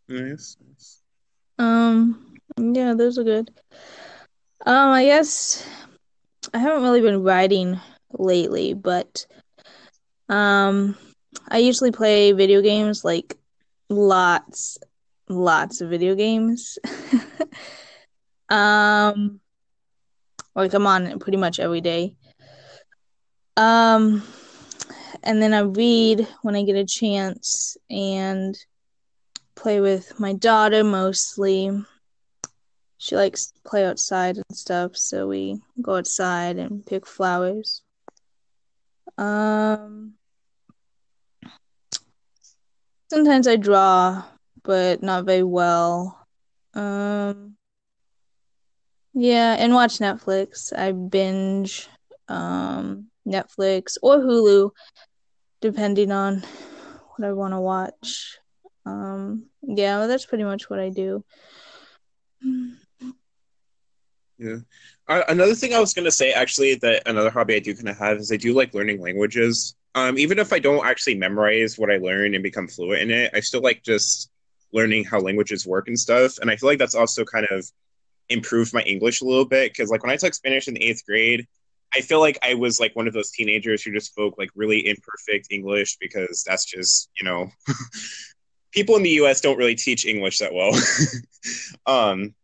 nice, 0.09 0.57
nice. 0.61 1.03
Um, 1.59 2.39
yeah, 2.59 2.95
those 2.95 3.19
are 3.19 3.25
good. 3.25 3.51
Um, 4.65 4.91
I 4.91 5.05
guess 5.05 5.67
I 6.53 6.59
haven't 6.59 6.83
really 6.83 7.01
been 7.01 7.23
writing 7.23 7.81
lately, 8.13 8.75
but 8.75 9.27
um, 10.29 10.97
I 11.49 11.59
usually 11.59 11.93
play 11.93 12.33
video 12.33 12.63
games, 12.63 13.05
like 13.05 13.37
lots, 13.89 14.79
lots 15.29 15.81
of 15.81 15.91
video 15.91 16.15
games. 16.15 16.79
Um, 18.49 19.41
like 20.55 20.73
I'm 20.75 20.87
on 20.87 21.07
it 21.07 21.21
pretty 21.21 21.39
much 21.39 21.61
every 21.61 21.81
day. 21.81 22.15
Um, 23.57 24.23
and 25.23 25.41
then 25.41 25.55
I 25.55 25.61
read 25.61 26.27
when 26.43 26.57
I 26.57 26.63
get 26.63 26.77
a 26.77 26.85
chance 26.85 27.77
and 27.91 28.57
play 29.57 29.81
with 29.81 30.21
my 30.21 30.35
daughter 30.35 30.85
mostly. 30.85 31.71
She 32.99 33.17
likes 33.17 33.47
to 33.47 33.61
play 33.67 33.85
outside 33.85 34.37
and 34.37 34.57
stuff, 34.57 34.97
so 34.97 35.27
we 35.27 35.61
go 35.83 35.97
outside 35.97 36.59
and 36.59 36.85
pick 36.87 37.07
flowers. 37.07 37.83
Um, 39.19 40.15
sometimes 43.11 43.49
I 43.49 43.57
draw, 43.57 44.25
but 44.63 45.03
not 45.03 45.25
very 45.25 45.43
well. 45.43 46.27
Um, 46.75 47.57
yeah, 49.15 49.57
and 49.59 49.75
watch 49.75 49.99
Netflix. 49.99 50.77
I 50.77 50.93
binge 50.93 51.89
um 52.29 53.07
Netflix 53.27 53.97
or 54.03 54.19
Hulu, 54.19 54.71
depending 55.61 56.13
on 56.13 56.43
what 57.17 57.29
I 57.29 57.33
want 57.33 57.55
to 57.55 57.61
watch. 57.61 58.39
Um, 58.87 59.47
yeah, 59.63 59.99
well, 59.99 60.09
that's 60.09 60.27
pretty 60.27 60.45
much 60.45 60.71
what 60.71 60.79
I 60.79 60.91
do. 60.91 61.25
Yeah. 64.39 64.59
Uh, 65.09 65.23
another 65.29 65.55
thing 65.55 65.75
I 65.75 65.81
was 65.81 65.93
gonna 65.93 66.11
say, 66.11 66.33
actually, 66.33 66.77
that 66.77 67.03
another 67.07 67.31
hobby 67.31 67.57
I 67.57 67.59
do 67.59 67.75
kind 67.75 67.89
of 67.89 67.99
have 67.99 68.19
is 68.19 68.31
I 68.31 68.37
do 68.37 68.55
like 68.55 68.75
learning 68.75 69.01
languages. 69.01 69.75
Um, 69.95 70.19
even 70.19 70.39
if 70.39 70.53
I 70.53 70.59
don't 70.59 70.87
actually 70.87 71.15
memorize 71.15 71.79
what 71.79 71.91
I 71.91 71.97
learn 71.97 72.35
and 72.35 72.43
become 72.43 72.69
fluent 72.69 73.03
in 73.03 73.11
it, 73.11 73.33
I 73.35 73.41
still 73.41 73.63
like 73.63 73.83
just 73.83 74.31
learning 74.73 75.05
how 75.05 75.21
languages 75.21 75.67
work 75.67 75.89
and 75.89 75.99
stuff. 75.99 76.39
And 76.39 76.51
I 76.51 76.57
feel 76.57 76.69
like 76.69 76.79
that's 76.79 76.95
also 76.95 77.25
kind 77.25 77.47
of 77.51 77.67
improved 78.29 78.75
my 78.75 78.83
English 78.83 79.23
a 79.23 79.25
little 79.25 79.47
bit 79.47 79.73
because, 79.73 79.91
like, 79.91 80.03
when 80.03 80.13
I 80.13 80.17
took 80.17 80.35
Spanish 80.35 80.69
in 80.69 80.75
the 80.75 80.83
eighth 80.83 81.05
grade, 81.07 81.47
I 81.95 82.03
feel 82.03 82.21
like 82.21 82.39
I 82.43 82.55
was 82.55 82.79
like 82.79 82.95
one 82.95 83.07
of 83.07 83.15
those 83.15 83.31
teenagers 83.31 83.83
who 83.83 83.93
just 83.93 84.09
spoke 84.09 84.35
like 84.37 84.51
really 84.55 84.87
imperfect 84.87 85.49
English 85.51 85.97
because 85.99 86.45
that's 86.47 86.65
just 86.65 87.09
you 87.19 87.25
know 87.25 87.49
people 88.77 88.95
in 88.95 89.03
the 89.03 89.11
U.S. 89.23 89.41
don't 89.41 89.57
really 89.57 89.75
teach 89.75 90.05
English 90.05 90.39
that 90.39 90.53
well. 90.53 90.71
um, 91.87 92.35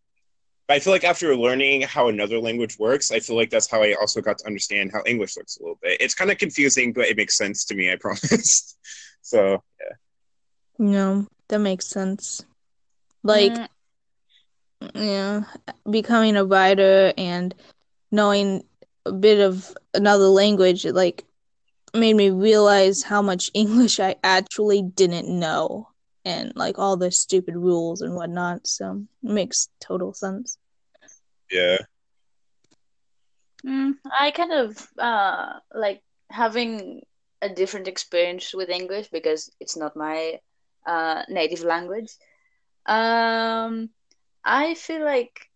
I 0.68 0.78
feel 0.78 0.94
like 0.94 1.04
after 1.04 1.36
learning 1.36 1.82
how 1.82 2.08
another 2.08 2.38
language 2.38 2.78
works, 2.78 3.12
I 3.12 3.20
feel 3.20 3.36
like 3.36 3.50
that's 3.50 3.70
how 3.70 3.82
I 3.82 3.92
also 4.00 4.22
got 4.22 4.38
to 4.38 4.46
understand 4.46 4.90
how 4.92 5.02
English 5.04 5.36
works 5.36 5.58
a 5.58 5.62
little 5.62 5.78
bit. 5.82 6.00
It's 6.00 6.14
kind 6.14 6.30
of 6.30 6.38
confusing, 6.38 6.94
but 6.94 7.04
it 7.04 7.18
makes 7.18 7.36
sense 7.36 7.66
to 7.66 7.74
me. 7.74 7.92
I 7.92 7.96
promise. 8.00 8.76
so 9.20 9.62
yeah, 9.78 9.96
No, 10.78 11.26
that 11.48 11.58
makes 11.58 11.86
sense. 11.86 12.44
Like, 13.22 13.52
Mm, 13.52 13.68
yeah, 14.94 15.42
becoming 15.88 16.36
a 16.36 16.44
writer 16.44 17.12
and 17.18 17.54
knowing 18.10 18.64
a 19.04 19.12
bit 19.12 19.38
of 19.38 19.76
another 19.92 20.28
language, 20.28 20.86
it 20.86 20.94
like 20.94 21.24
made 21.94 22.16
me 22.16 22.30
realize 22.30 23.02
how 23.02 23.20
much 23.20 23.50
English 23.54 24.00
I 24.00 24.16
actually 24.24 24.80
didn't 24.80 25.28
know 25.28 25.91
and 26.24 26.52
like 26.56 26.78
all 26.78 26.96
the 26.96 27.10
stupid 27.10 27.56
rules 27.56 28.00
and 28.00 28.14
whatnot. 28.14 28.66
So 28.66 29.06
it 29.22 29.30
makes 29.30 29.68
total 29.80 30.12
sense. 30.12 30.58
yeah, 31.50 31.76
mm, 33.66 33.92
I 34.18 34.30
kind 34.30 34.52
of 34.52 34.88
uh 34.98 35.60
like 35.74 36.02
having 36.30 37.02
a 37.42 37.48
different 37.48 37.88
experience 37.88 38.54
with 38.54 38.70
English 38.70 39.08
because 39.10 39.50
it's 39.60 39.76
not 39.76 39.96
my 39.96 40.40
uh 40.86 41.22
native 41.28 41.62
language. 41.64 42.10
Um, 42.86 43.90
I 44.44 44.74
feel 44.74 45.04
like 45.04 45.48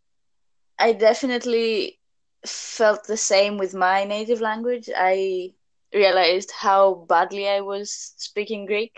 I 0.79 0.93
definitely 0.93 1.99
felt 2.47 3.05
the 3.07 3.17
same 3.17 3.59
with 3.59 3.75
my 3.75 4.05
native 4.05 4.41
language. 4.41 4.89
I 4.97 5.53
realized 5.95 6.51
how 6.53 6.95
badly 7.09 7.49
I 7.49 7.61
was 7.61 7.91
speaking 8.17 8.67
Greek 8.67 8.93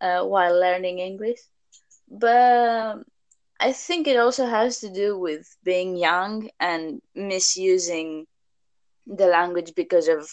uh, 0.00 0.22
while 0.24 0.58
learning 0.58 0.98
English. 0.98 1.40
But 2.08 2.98
I 3.60 3.72
think 3.72 4.06
it 4.06 4.16
also 4.16 4.46
has 4.46 4.80
to 4.80 4.90
do 4.90 5.18
with 5.18 5.46
being 5.64 5.96
young 5.96 6.50
and 6.60 7.00
misusing 7.14 8.26
the 9.06 9.26
language 9.26 9.74
because 9.74 10.08
of 10.08 10.28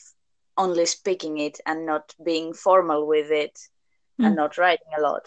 only 0.58 0.86
speaking 0.86 1.38
it 1.38 1.60
and 1.65 1.86
not 1.86 2.13
being 2.23 2.54
formal 2.54 3.06
with 3.08 3.32
it 3.32 3.58
and 4.21 4.36
Mm. 4.36 4.36
not 4.36 4.58
writing 4.58 4.91
a 4.97 5.01
lot. 5.01 5.23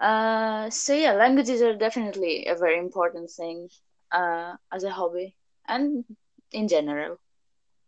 Uh, 0.00 0.70
so 0.70 0.92
yeah, 0.94 1.12
languages 1.12 1.62
are 1.62 1.74
definitely 1.74 2.46
a 2.46 2.54
very 2.56 2.78
important 2.78 3.30
thing 3.30 3.68
uh, 4.12 4.56
as 4.72 4.84
a 4.84 4.90
hobby 4.90 5.36
and 5.68 6.04
in 6.52 6.68
general. 6.68 7.18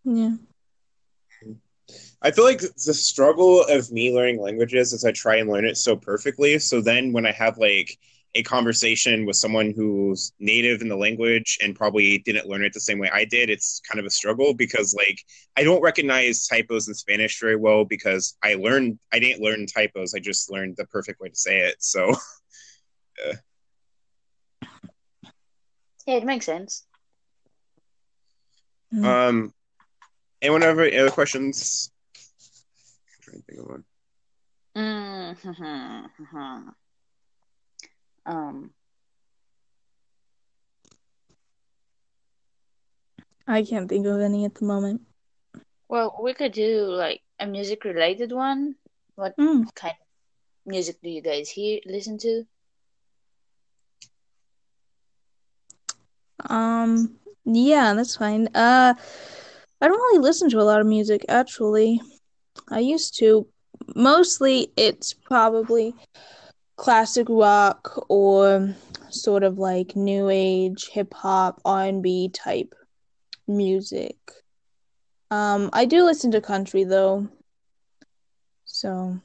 Yeah. 0.04 0.32
I 2.22 2.30
feel 2.30 2.44
like 2.44 2.60
the 2.60 2.94
struggle 2.94 3.64
of 3.64 3.90
me 3.90 4.14
learning 4.14 4.40
languages 4.40 4.92
is 4.92 5.04
I 5.04 5.12
try 5.12 5.36
and 5.36 5.50
learn 5.50 5.64
it 5.64 5.76
so 5.76 5.96
perfectly. 5.96 6.58
So 6.58 6.80
then 6.80 7.12
when 7.12 7.26
I 7.26 7.32
have 7.32 7.58
like 7.58 7.98
a 8.34 8.42
conversation 8.42 9.26
with 9.26 9.36
someone 9.36 9.72
who's 9.76 10.32
native 10.38 10.80
in 10.80 10.88
the 10.88 10.96
language 10.96 11.58
and 11.62 11.76
probably 11.76 12.18
didn't 12.18 12.48
learn 12.48 12.64
it 12.64 12.72
the 12.72 12.80
same 12.80 12.98
way 12.98 13.10
I 13.12 13.24
did, 13.24 13.50
it's 13.50 13.80
kind 13.80 14.00
of 14.00 14.06
a 14.06 14.10
struggle 14.10 14.54
because 14.54 14.94
like 14.96 15.20
I 15.56 15.64
don't 15.64 15.82
recognize 15.82 16.46
typos 16.46 16.88
in 16.88 16.94
Spanish 16.94 17.38
very 17.40 17.56
well 17.56 17.84
because 17.84 18.36
I 18.42 18.54
learned 18.54 18.98
I 19.12 19.18
didn't 19.18 19.42
learn 19.42 19.66
typos. 19.66 20.14
I 20.14 20.18
just 20.18 20.50
learned 20.50 20.76
the 20.78 20.86
perfect 20.86 21.20
way 21.20 21.28
to 21.28 21.36
say 21.36 21.60
it. 21.60 21.76
So 21.80 22.14
yeah. 23.24 23.32
Yeah, 26.04 26.16
it 26.16 26.24
makes 26.24 26.46
sense. 26.46 26.84
Mm. 28.92 29.04
Um 29.04 29.54
anyone 30.42 30.62
have 30.62 30.78
any 30.78 30.98
other 30.98 31.10
questions? 31.10 31.90
I'm 32.16 33.22
trying 33.22 33.38
to 33.40 33.44
think 33.46 33.60
of 33.60 33.66
one. 33.68 33.84
Mm-hmm. 34.76 36.68
Um, 38.24 38.70
I 43.46 43.62
can't 43.64 43.88
think 43.88 44.06
of 44.06 44.20
any 44.20 44.44
at 44.44 44.54
the 44.54 44.64
moment. 44.64 45.02
well, 45.88 46.18
we 46.22 46.34
could 46.34 46.52
do 46.52 46.86
like 46.86 47.20
a 47.38 47.46
music 47.46 47.84
related 47.84 48.32
one. 48.32 48.76
What 49.16 49.36
Mm. 49.38 49.64
kind 49.74 49.94
of 50.00 50.06
music 50.66 50.96
do 51.02 51.10
you 51.10 51.20
guys 51.22 51.50
hear 51.50 51.80
listen 51.86 52.18
to? 52.18 52.46
Um, 56.48 57.16
yeah, 57.44 57.94
that's 57.94 58.16
fine. 58.16 58.48
Uh, 58.54 58.94
I 59.82 59.88
don't 59.88 59.98
really 59.98 60.20
listen 60.20 60.48
to 60.50 60.60
a 60.60 60.62
lot 60.62 60.80
of 60.80 60.86
music, 60.86 61.24
actually. 61.28 62.00
I 62.68 62.78
used 62.78 63.18
to. 63.18 63.48
Mostly, 63.96 64.70
it's 64.76 65.12
probably 65.12 65.92
classic 66.76 67.26
rock 67.28 68.06
or 68.08 68.76
sort 69.10 69.42
of 69.42 69.58
like 69.58 69.96
new 69.96 70.28
age, 70.30 70.88
hip 70.88 71.12
hop, 71.12 71.60
R&B 71.64 72.28
type 72.28 72.76
music. 73.48 74.16
Um, 75.32 75.68
I 75.72 75.84
do 75.86 76.04
listen 76.04 76.30
to 76.30 76.40
country 76.40 76.84
though. 76.84 77.26
So, 78.64 79.18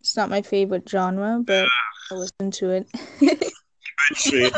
it's 0.00 0.14
not 0.14 0.28
my 0.28 0.42
favorite 0.42 0.86
genre, 0.86 1.40
but 1.42 1.66
I 2.10 2.14
listen 2.16 2.50
to 2.50 2.70
it. 2.70 2.90
country. 4.08 4.44
Anytime 4.44 4.52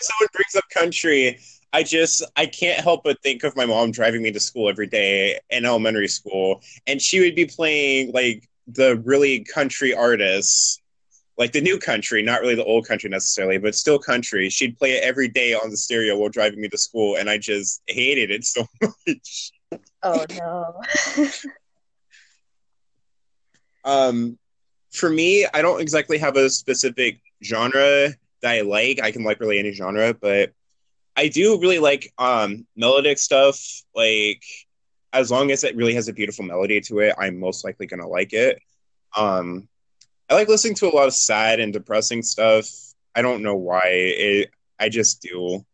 someone 0.00 0.28
brings 0.34 0.54
up 0.54 0.64
country, 0.70 1.38
I 1.74 1.82
just 1.82 2.22
I 2.36 2.46
can't 2.46 2.80
help 2.80 3.02
but 3.02 3.20
think 3.20 3.42
of 3.42 3.56
my 3.56 3.66
mom 3.66 3.90
driving 3.90 4.22
me 4.22 4.30
to 4.30 4.38
school 4.38 4.68
every 4.68 4.86
day 4.86 5.40
in 5.50 5.66
elementary 5.66 6.06
school, 6.06 6.62
and 6.86 7.02
she 7.02 7.18
would 7.18 7.34
be 7.34 7.46
playing 7.46 8.12
like 8.12 8.48
the 8.68 9.02
really 9.04 9.40
country 9.40 9.92
artists, 9.92 10.80
like 11.36 11.50
the 11.50 11.60
new 11.60 11.80
country, 11.80 12.22
not 12.22 12.42
really 12.42 12.54
the 12.54 12.64
old 12.64 12.86
country 12.86 13.10
necessarily, 13.10 13.58
but 13.58 13.74
still 13.74 13.98
country. 13.98 14.48
She'd 14.50 14.78
play 14.78 14.92
it 14.92 15.02
every 15.02 15.26
day 15.26 15.52
on 15.52 15.68
the 15.70 15.76
stereo 15.76 16.16
while 16.16 16.28
driving 16.28 16.60
me 16.60 16.68
to 16.68 16.78
school, 16.78 17.16
and 17.16 17.28
I 17.28 17.38
just 17.38 17.82
hated 17.88 18.30
it 18.30 18.44
so 18.44 18.64
much. 18.80 19.52
Oh 20.04 20.24
no. 20.30 20.80
Um, 23.86 24.38
for 24.92 25.10
me, 25.10 25.46
I 25.52 25.60
don't 25.60 25.78
exactly 25.78 26.16
have 26.16 26.36
a 26.36 26.48
specific 26.48 27.20
genre 27.42 28.14
that 28.40 28.50
I 28.50 28.62
like. 28.62 29.02
I 29.02 29.10
can 29.10 29.24
like 29.24 29.40
really 29.40 29.58
any 29.58 29.72
genre, 29.72 30.14
but 30.14 30.54
I 31.16 31.28
do 31.28 31.60
really 31.60 31.78
like 31.78 32.12
um 32.18 32.66
melodic 32.76 33.18
stuff. 33.18 33.60
Like 33.94 34.42
as 35.12 35.30
long 35.30 35.50
as 35.50 35.64
it 35.64 35.76
really 35.76 35.94
has 35.94 36.08
a 36.08 36.12
beautiful 36.12 36.44
melody 36.44 36.80
to 36.82 37.00
it, 37.00 37.14
I'm 37.18 37.38
most 37.38 37.64
likely 37.64 37.86
gonna 37.86 38.08
like 38.08 38.32
it. 38.32 38.60
Um, 39.16 39.68
I 40.28 40.34
like 40.34 40.48
listening 40.48 40.74
to 40.76 40.88
a 40.88 40.94
lot 40.94 41.06
of 41.06 41.14
sad 41.14 41.60
and 41.60 41.72
depressing 41.72 42.22
stuff. 42.22 42.68
I 43.14 43.22
don't 43.22 43.42
know 43.42 43.54
why. 43.54 43.82
It, 43.84 44.50
I 44.80 44.88
just 44.88 45.22
do. 45.22 45.64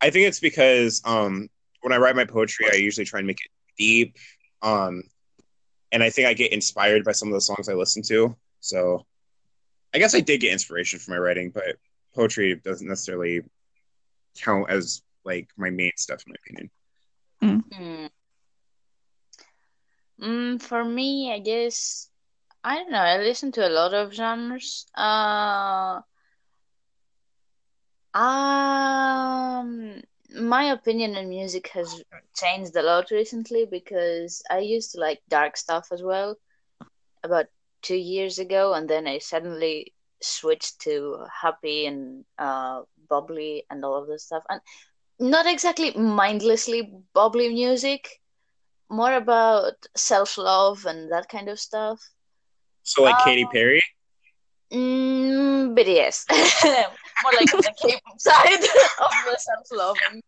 I 0.00 0.10
think 0.10 0.28
it's 0.28 0.40
because 0.40 1.02
um 1.04 1.48
when 1.82 1.92
I 1.92 1.98
write 1.98 2.16
my 2.16 2.24
poetry, 2.24 2.66
I 2.72 2.76
usually 2.76 3.04
try 3.04 3.20
and 3.20 3.26
make 3.26 3.40
it 3.44 3.50
deep. 3.78 4.16
Um, 4.62 5.04
and 5.92 6.02
I 6.02 6.10
think 6.10 6.26
I 6.26 6.34
get 6.34 6.52
inspired 6.52 7.04
by 7.04 7.12
some 7.12 7.28
of 7.28 7.34
the 7.34 7.40
songs 7.40 7.68
I 7.68 7.74
listen 7.74 8.02
to. 8.04 8.34
So 8.60 9.06
I 9.94 9.98
guess 9.98 10.14
I 10.14 10.20
did 10.20 10.40
get 10.40 10.52
inspiration 10.52 10.98
from 10.98 11.14
my 11.14 11.18
writing, 11.18 11.50
but 11.50 11.76
poetry 12.14 12.56
doesn't 12.56 12.88
necessarily 12.88 13.42
count 14.40 14.70
as 14.70 15.02
like 15.24 15.48
my 15.56 15.70
main 15.70 15.92
stuff 15.96 16.22
in 16.26 16.32
my 16.32 16.36
opinion. 16.44 16.70
Mm. 17.42 18.10
Mm, 20.20 20.62
for 20.62 20.84
me, 20.84 21.32
I 21.32 21.38
guess 21.40 22.08
I 22.64 22.76
don't 22.76 22.90
know. 22.90 22.98
I 22.98 23.18
listen 23.18 23.52
to 23.52 23.66
a 23.66 23.70
lot 23.70 23.94
of 23.94 24.12
genres. 24.12 24.86
Uh, 24.94 26.00
um, 28.14 30.02
my 30.34 30.64
opinion 30.72 31.16
on 31.16 31.28
music 31.28 31.68
has 31.68 32.02
changed 32.34 32.74
a 32.76 32.82
lot 32.82 33.10
recently 33.10 33.66
because 33.66 34.42
I 34.50 34.58
used 34.58 34.92
to 34.92 35.00
like 35.00 35.20
dark 35.28 35.56
stuff 35.56 35.88
as 35.92 36.02
well 36.02 36.36
about 37.22 37.46
two 37.82 37.96
years 37.96 38.38
ago, 38.38 38.74
and 38.74 38.88
then 38.88 39.06
I 39.06 39.18
suddenly 39.18 39.92
switched 40.22 40.80
to 40.80 41.24
happy 41.42 41.86
and 41.86 42.24
uh 42.38 42.82
bubbly 43.08 43.64
and 43.70 43.84
all 43.84 43.94
of 43.96 44.08
this 44.08 44.24
stuff, 44.24 44.44
and 44.48 44.60
not 45.18 45.46
exactly 45.46 45.92
mindlessly 45.96 46.92
bubbly 47.14 47.48
music, 47.52 48.20
more 48.90 49.14
about 49.14 49.74
self-love 49.96 50.84
and 50.86 51.10
that 51.12 51.28
kind 51.28 51.48
of 51.48 51.58
stuff. 51.58 52.00
So 52.82 53.02
like 53.02 53.18
Katy 53.18 53.44
Um, 53.44 53.50
Perry. 53.52 53.82
Mm, 54.72 55.74
but 55.74 55.86
yes, 55.86 56.24
more 56.30 57.32
like 57.32 57.52
on 57.54 57.60
the 57.62 57.74
K-pop 57.80 58.20
side 58.20 58.54
of 58.54 59.12
the 59.24 59.36
self-loving. 59.38 60.22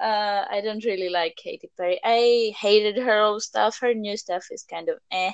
Uh, 0.00 0.44
I 0.50 0.60
don't 0.64 0.84
really 0.84 1.08
like 1.08 1.36
Katy 1.36 1.70
Perry. 1.76 2.00
I 2.04 2.54
hated 2.58 2.96
her 2.98 3.20
old 3.20 3.42
stuff. 3.42 3.78
Her 3.80 3.94
new 3.94 4.16
stuff 4.16 4.46
is 4.50 4.64
kind 4.64 4.88
of 4.88 4.98
eh. 5.10 5.32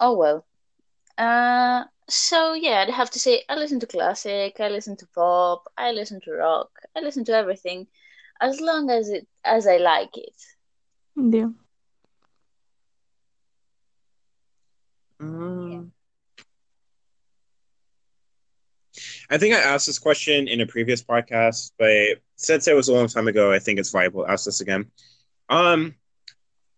Oh 0.00 0.16
well. 0.16 0.46
Uh, 1.18 1.84
so 2.12 2.52
yeah, 2.54 2.84
I'd 2.86 2.90
have 2.90 3.10
to 3.10 3.18
say 3.18 3.42
I 3.48 3.56
listen 3.56 3.80
to 3.80 3.86
classic, 3.86 4.60
I 4.60 4.68
listen 4.68 4.96
to 4.98 5.06
pop, 5.14 5.72
I 5.76 5.92
listen 5.92 6.20
to 6.22 6.32
rock, 6.32 6.70
I 6.96 7.00
listen 7.00 7.24
to 7.26 7.32
everything, 7.32 7.86
as 8.40 8.60
long 8.60 8.90
as 8.90 9.08
it 9.08 9.26
as 9.44 9.66
I 9.66 9.78
like 9.78 10.16
it. 10.16 10.34
Yeah. 11.16 11.48
Um, 15.20 15.92
I 19.30 19.38
think 19.38 19.54
I 19.54 19.60
asked 19.60 19.86
this 19.86 19.98
question 19.98 20.48
in 20.48 20.60
a 20.60 20.66
previous 20.66 21.02
podcast, 21.02 21.72
but 21.78 22.20
since 22.36 22.68
it 22.68 22.74
was 22.76 22.88
a 22.88 22.94
long 22.94 23.08
time 23.08 23.28
ago, 23.28 23.52
I 23.52 23.58
think 23.58 23.78
it's 23.78 23.90
viable 23.90 24.24
to 24.24 24.30
ask 24.30 24.44
this 24.44 24.60
again. 24.60 24.90
Um, 25.48 25.94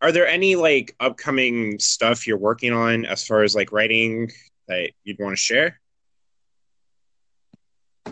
are 0.01 0.13
there 0.13 0.29
any 0.29 0.55
like 0.55 0.95
upcoming 1.01 1.79
stuff 1.79 2.27
you're 2.27 2.39
working 2.39 2.73
on 2.73 3.07
as 3.07 3.27
far 3.27 3.43
as 3.43 3.55
like 3.55 3.73
writing 3.73 4.31
that 4.69 4.91
you'd 5.05 5.19
want 5.19 5.33
to 5.33 5.37
share? 5.37 5.81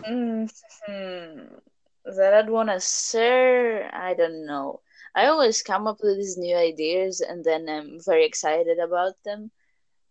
Mm, 0.05 0.51
that 2.05 2.33
I'd 2.33 2.49
want 2.49 2.69
to 2.69 2.79
share, 2.79 3.89
I 3.93 4.13
don't 4.13 4.45
know. 4.45 4.81
I 5.15 5.27
always 5.27 5.61
come 5.61 5.87
up 5.87 5.99
with 6.01 6.17
these 6.17 6.37
new 6.37 6.55
ideas 6.55 7.21
and 7.21 7.43
then 7.43 7.69
I'm 7.69 7.99
very 8.03 8.25
excited 8.25 8.79
about 8.79 9.13
them, 9.23 9.51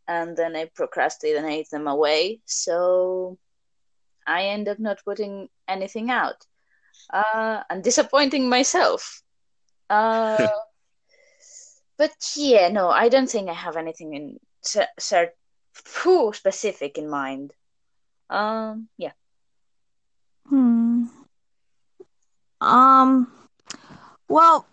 and 0.06 0.36
then 0.36 0.56
I 0.56 0.70
procrastinate 0.74 1.36
and 1.36 1.48
hate 1.48 1.70
them 1.70 1.88
away. 1.88 2.40
So 2.46 3.38
I 4.26 4.44
end 4.44 4.68
up 4.68 4.78
not 4.78 5.04
putting 5.04 5.48
anything 5.68 6.10
out, 6.10 6.46
uh, 7.12 7.62
and 7.68 7.82
disappointing 7.82 8.48
myself. 8.48 9.22
Uh, 9.90 10.48
but 11.98 12.12
yeah, 12.36 12.68
no, 12.68 12.88
I 12.88 13.08
don't 13.08 13.28
think 13.28 13.48
I 13.48 13.54
have 13.54 13.76
anything 13.76 14.14
in 14.14 14.38
cer- 14.62 14.94
cer- 14.98 15.34
phew, 15.72 16.32
specific 16.32 16.98
in 16.98 17.08
mind. 17.08 17.52
Um, 18.30 18.88
yeah. 18.96 19.12
Hmm. 20.48 21.06
Um, 22.60 23.32
well, 24.28 24.66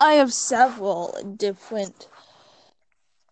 I 0.00 0.14
have 0.14 0.32
several 0.32 1.16
different 1.36 2.08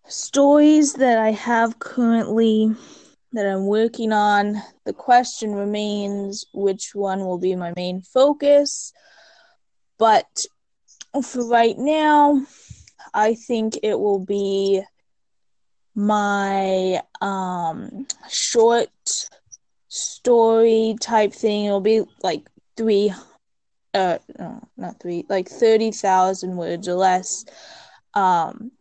stories 0.07 0.95
that 0.95 1.19
I 1.19 1.31
have 1.31 1.79
currently 1.79 2.75
that 3.33 3.47
I'm 3.47 3.67
working 3.67 4.13
on. 4.13 4.57
The 4.85 4.93
question 4.93 5.55
remains 5.55 6.45
which 6.53 6.95
one 6.95 7.21
will 7.21 7.39
be 7.39 7.57
my 7.57 7.73
main 7.77 8.03
focus. 8.03 8.93
But 9.99 10.47
for 11.23 11.49
right 11.49 11.77
now, 11.79 12.45
I 13.15 13.35
think 13.35 13.79
it 13.83 13.99
will 13.99 14.25
be 14.25 14.83
my 15.95 17.01
um 17.21 18.07
short 18.31 18.91
story 19.89 20.97
type 21.01 21.33
thing. 21.33 21.67
It'll 21.67 21.81
be 21.81 22.03
like 22.23 22.49
three, 22.77 23.13
uh, 23.95 24.19
no, 24.39 24.69
not 24.77 25.01
three, 25.01 25.25
like 25.29 25.49
30,000 25.49 26.57
words 26.57 26.89
or 26.89 26.95
less. 26.95 27.45
um 28.15 28.73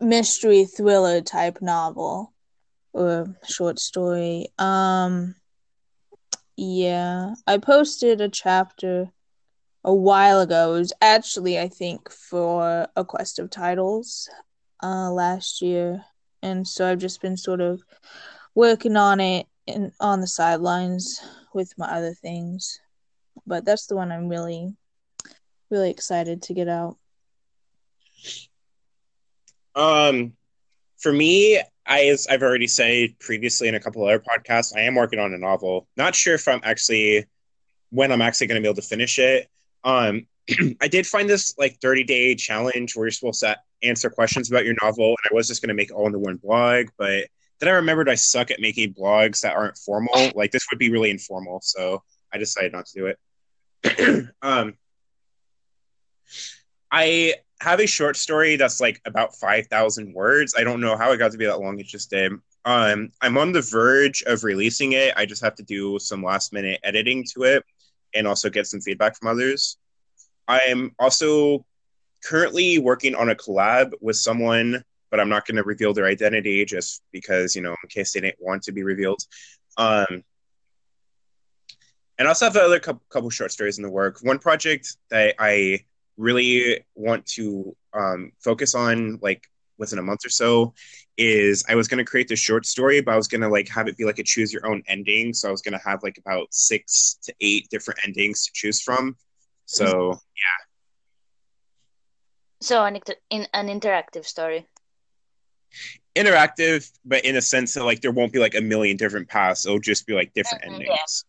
mystery 0.00 0.64
thriller 0.64 1.20
type 1.20 1.58
novel 1.60 2.32
or 2.92 3.34
short 3.46 3.78
story. 3.78 4.48
Um 4.58 5.34
yeah, 6.56 7.34
I 7.46 7.58
posted 7.58 8.20
a 8.20 8.28
chapter 8.28 9.10
a 9.84 9.94
while 9.94 10.40
ago. 10.40 10.74
It 10.74 10.78
was 10.78 10.92
actually 11.00 11.58
I 11.58 11.68
think 11.68 12.10
for 12.10 12.86
a 12.96 13.04
quest 13.04 13.38
of 13.38 13.50
titles 13.50 14.28
uh 14.84 15.10
last 15.10 15.62
year. 15.62 16.04
And 16.42 16.68
so 16.68 16.86
I've 16.86 16.98
just 16.98 17.22
been 17.22 17.36
sort 17.36 17.60
of 17.60 17.82
working 18.54 18.96
on 18.96 19.18
it 19.20 19.46
in, 19.66 19.92
on 19.98 20.20
the 20.20 20.26
sidelines 20.26 21.20
with 21.54 21.72
my 21.78 21.86
other 21.86 22.12
things. 22.12 22.78
But 23.46 23.64
that's 23.64 23.86
the 23.86 23.96
one 23.96 24.12
I'm 24.12 24.28
really 24.28 24.76
really 25.70 25.90
excited 25.90 26.42
to 26.42 26.54
get 26.54 26.68
out. 26.68 26.96
Um, 29.74 30.34
for 30.98 31.12
me, 31.12 31.60
I, 31.86 32.04
as 32.04 32.26
I've 32.28 32.42
already 32.42 32.66
said 32.66 33.18
previously 33.18 33.68
in 33.68 33.74
a 33.74 33.80
couple 33.80 34.04
other 34.04 34.20
podcasts, 34.20 34.76
I 34.76 34.82
am 34.82 34.94
working 34.94 35.18
on 35.18 35.34
a 35.34 35.38
novel. 35.38 35.88
Not 35.96 36.14
sure 36.14 36.34
if 36.34 36.46
I'm 36.46 36.60
actually 36.62 37.26
when 37.90 38.10
I'm 38.10 38.22
actually 38.22 38.48
going 38.48 38.60
to 38.60 38.62
be 38.62 38.68
able 38.68 38.80
to 38.80 38.88
finish 38.88 39.18
it. 39.18 39.48
Um, 39.84 40.26
I 40.80 40.88
did 40.88 41.06
find 41.06 41.28
this 41.28 41.54
like 41.58 41.80
30 41.80 42.04
day 42.04 42.34
challenge 42.34 42.94
where 42.94 43.06
you're 43.06 43.12
supposed 43.12 43.40
to 43.40 43.56
answer 43.82 44.10
questions 44.10 44.50
about 44.50 44.64
your 44.64 44.74
novel, 44.82 45.08
and 45.08 45.30
I 45.30 45.34
was 45.34 45.48
just 45.48 45.62
going 45.62 45.68
to 45.68 45.74
make 45.74 45.94
all 45.94 46.06
into 46.06 46.18
one 46.18 46.36
blog, 46.36 46.88
but 46.98 47.26
then 47.60 47.68
I 47.68 47.72
remembered 47.72 48.08
I 48.08 48.14
suck 48.14 48.50
at 48.50 48.60
making 48.60 48.94
blogs 48.94 49.40
that 49.40 49.54
aren't 49.54 49.78
formal. 49.78 50.30
Like 50.34 50.50
this 50.50 50.66
would 50.70 50.78
be 50.78 50.90
really 50.90 51.10
informal, 51.10 51.60
so 51.62 52.02
I 52.32 52.38
decided 52.38 52.72
not 52.72 52.86
to 52.86 52.98
do 52.98 53.06
it. 53.06 54.28
um, 54.42 54.74
I 56.90 57.34
have 57.60 57.80
a 57.80 57.86
short 57.86 58.16
story 58.16 58.56
that's 58.56 58.80
like 58.80 59.00
about 59.06 59.34
5,000 59.36 60.12
words. 60.12 60.54
I 60.56 60.64
don't 60.64 60.80
know 60.80 60.96
how 60.96 61.12
it 61.12 61.18
got 61.18 61.32
to 61.32 61.38
be 61.38 61.46
that 61.46 61.60
long. 61.60 61.78
It 61.78 61.86
just 61.86 62.10
did. 62.10 62.32
Um, 62.64 63.10
I'm 63.20 63.38
on 63.38 63.52
the 63.52 63.62
verge 63.62 64.22
of 64.22 64.44
releasing 64.44 64.92
it. 64.92 65.14
I 65.16 65.26
just 65.26 65.42
have 65.42 65.54
to 65.56 65.62
do 65.62 65.98
some 65.98 66.22
last 66.22 66.52
minute 66.52 66.80
editing 66.82 67.24
to 67.34 67.44
it 67.44 67.64
and 68.14 68.26
also 68.26 68.48
get 68.48 68.66
some 68.66 68.80
feedback 68.80 69.18
from 69.18 69.28
others. 69.28 69.76
I'm 70.48 70.94
also 70.98 71.64
currently 72.24 72.78
working 72.78 73.14
on 73.14 73.30
a 73.30 73.34
collab 73.34 73.92
with 74.00 74.16
someone, 74.16 74.84
but 75.10 75.20
I'm 75.20 75.28
not 75.28 75.46
going 75.46 75.56
to 75.56 75.62
reveal 75.62 75.92
their 75.92 76.06
identity 76.06 76.64
just 76.64 77.02
because, 77.12 77.54
you 77.54 77.62
know, 77.62 77.74
in 77.82 77.88
case 77.88 78.12
they 78.12 78.20
didn't 78.20 78.40
want 78.40 78.62
to 78.64 78.72
be 78.72 78.82
revealed. 78.82 79.22
Um, 79.76 80.24
and 82.18 82.28
I 82.28 82.30
also 82.30 82.46
have 82.46 82.56
other 82.56 82.78
couple, 82.78 83.02
couple 83.08 83.30
short 83.30 83.52
stories 83.52 83.78
in 83.78 83.82
the 83.82 83.90
work. 83.90 84.18
One 84.22 84.38
project 84.38 84.96
that 85.10 85.34
I 85.38 85.84
really 86.16 86.84
want 86.94 87.26
to 87.26 87.76
um, 87.92 88.32
focus 88.40 88.74
on 88.74 89.18
like 89.20 89.48
within 89.78 89.98
a 89.98 90.02
month 90.02 90.24
or 90.24 90.30
so 90.30 90.72
is 91.16 91.64
I 91.68 91.74
was 91.74 91.88
going 91.88 91.98
to 91.98 92.04
create 92.04 92.28
this 92.28 92.38
short 92.38 92.66
story, 92.66 93.00
but 93.00 93.14
I 93.14 93.16
was 93.16 93.28
going 93.28 93.40
to 93.40 93.48
like 93.48 93.68
have 93.68 93.88
it 93.88 93.96
be 93.96 94.04
like 94.04 94.18
a 94.18 94.22
choose 94.22 94.52
your 94.52 94.66
own 94.66 94.82
ending. 94.86 95.32
So 95.34 95.48
I 95.48 95.50
was 95.50 95.62
going 95.62 95.78
to 95.78 95.84
have 95.84 96.02
like 96.02 96.18
about 96.18 96.48
six 96.50 97.18
to 97.24 97.34
eight 97.40 97.68
different 97.70 98.00
endings 98.04 98.46
to 98.46 98.52
choose 98.52 98.80
from. 98.80 99.16
So 99.66 100.10
yeah. 100.10 100.64
So 102.60 102.84
an 102.84 102.98
in 103.30 103.46
an 103.52 103.68
interactive 103.68 104.24
story. 104.24 104.66
Interactive, 106.16 106.90
but 107.04 107.24
in 107.24 107.36
a 107.36 107.42
sense 107.42 107.74
that 107.74 107.84
like 107.84 108.00
there 108.00 108.12
won't 108.12 108.32
be 108.32 108.38
like 108.38 108.54
a 108.54 108.60
million 108.60 108.96
different 108.96 109.28
paths. 109.28 109.66
It'll 109.66 109.80
just 109.80 110.06
be 110.06 110.14
like 110.14 110.32
different 110.32 110.62
Mhm, 110.64 110.74
endings. 110.74 111.24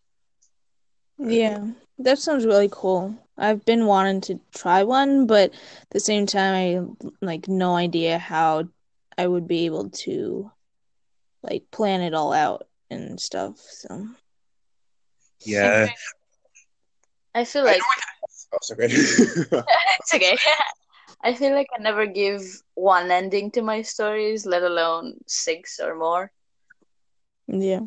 Yeah, 1.18 1.66
that 1.98 2.18
sounds 2.18 2.44
really 2.46 2.68
cool. 2.70 3.16
I've 3.38 3.64
been 3.64 3.86
wanting 3.86 4.20
to 4.22 4.40
try 4.54 4.82
one, 4.84 5.26
but 5.26 5.52
at 5.52 5.90
the 5.90 6.00
same 6.00 6.26
time, 6.26 6.96
I 7.00 7.26
like 7.26 7.48
no 7.48 7.74
idea 7.74 8.18
how 8.18 8.68
I 9.18 9.26
would 9.26 9.48
be 9.48 9.66
able 9.66 9.90
to 9.90 10.50
like 11.42 11.70
plan 11.70 12.00
it 12.02 12.14
all 12.14 12.32
out 12.32 12.66
and 12.90 13.20
stuff. 13.20 13.58
So 13.58 14.08
Yeah. 15.40 15.88
I 17.34 17.44
feel 17.44 17.64
like 17.64 17.82
I 17.82 18.15
have- 18.52 18.58
oh, 18.58 18.58
sorry. 18.62 18.88
it's 18.90 20.14
okay. 20.14 20.36
I 21.22 21.34
feel 21.34 21.52
like 21.52 21.68
I 21.76 21.82
never 21.82 22.06
give 22.06 22.42
one 22.74 23.10
ending 23.10 23.50
to 23.52 23.62
my 23.62 23.82
stories, 23.82 24.46
let 24.46 24.62
alone 24.62 25.14
six 25.26 25.80
or 25.80 25.96
more. 25.96 26.30
yeah, 27.48 27.80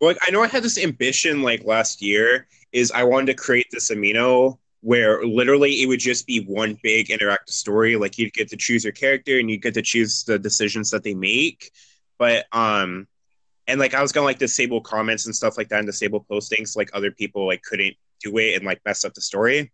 like 0.00 0.18
I 0.26 0.30
know 0.30 0.42
I 0.42 0.48
had 0.48 0.62
this 0.62 0.78
ambition 0.78 1.42
like 1.42 1.64
last 1.64 2.02
year 2.02 2.46
is 2.72 2.90
I 2.92 3.04
wanted 3.04 3.26
to 3.26 3.34
create 3.34 3.66
this 3.70 3.90
amino 3.90 4.58
where 4.82 5.24
literally 5.24 5.82
it 5.82 5.86
would 5.86 6.00
just 6.00 6.26
be 6.26 6.40
one 6.44 6.78
big 6.82 7.08
interactive 7.08 7.50
story. 7.50 7.96
Like 7.96 8.16
you'd 8.18 8.32
get 8.32 8.48
to 8.48 8.56
choose 8.56 8.82
your 8.84 8.94
character 8.94 9.38
and 9.38 9.50
you'd 9.50 9.62
get 9.62 9.74
to 9.74 9.82
choose 9.82 10.24
the 10.24 10.38
decisions 10.38 10.90
that 10.90 11.04
they 11.04 11.14
make. 11.14 11.70
But 12.18 12.46
um 12.52 13.06
and 13.66 13.78
like 13.78 13.94
I 13.94 14.02
was 14.02 14.12
gonna 14.12 14.24
like 14.26 14.38
disable 14.38 14.80
comments 14.80 15.26
and 15.26 15.36
stuff 15.36 15.58
like 15.58 15.68
that 15.68 15.78
and 15.78 15.86
disable 15.86 16.24
postings 16.30 16.76
like 16.76 16.90
other 16.94 17.10
people 17.10 17.46
like 17.46 17.62
couldn't 17.62 17.96
do 18.22 18.36
it 18.38 18.56
and 18.56 18.64
like 18.64 18.80
mess 18.84 19.04
up 19.04 19.14
the 19.14 19.20
story. 19.20 19.72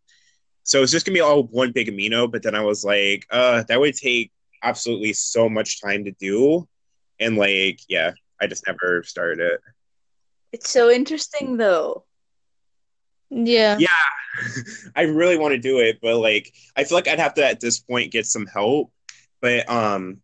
So 0.63 0.83
it's 0.83 0.93
just 0.93 1.07
gonna 1.07 1.15
be 1.15 1.21
all 1.21 1.45
one 1.45 1.73
big 1.73 1.89
amino, 1.89 2.31
but 2.31 2.43
then 2.43 2.55
I 2.55 2.63
was 2.63 2.85
like, 2.85 3.27
uh, 3.31 3.63
that 3.69 3.79
would 3.79 3.95
take 3.95 4.33
absolutely 4.63 5.13
so 5.13 5.49
much 5.49 5.81
time 5.81 6.05
to 6.05 6.13
do. 6.13 6.67
And 7.21 7.37
like, 7.37 7.81
yeah, 7.89 8.13
I 8.41 8.47
just 8.47 8.67
never 8.67 9.03
started 9.05 9.41
it. 9.41 9.61
It's 10.53 10.71
so 10.71 10.91
interesting 10.91 11.57
though. 11.57 12.05
yeah, 13.31 13.79
Yeah, 13.79 13.89
I 14.97 15.03
really 15.03 15.37
want 15.37 15.53
to 15.53 15.59
do 15.59 15.79
it, 15.79 15.99
but 16.03 16.17
like 16.17 16.53
I 16.77 16.85
feel 16.85 16.99
like 16.99 17.09
I'd 17.09 17.19
have 17.19 17.35
to 17.35 17.47
at 17.47 17.61
this 17.61 17.79
point 17.79 18.13
get 18.13 18.27
some 18.27 18.47
help. 18.47 18.93
But 19.41 19.69
um 19.71 20.21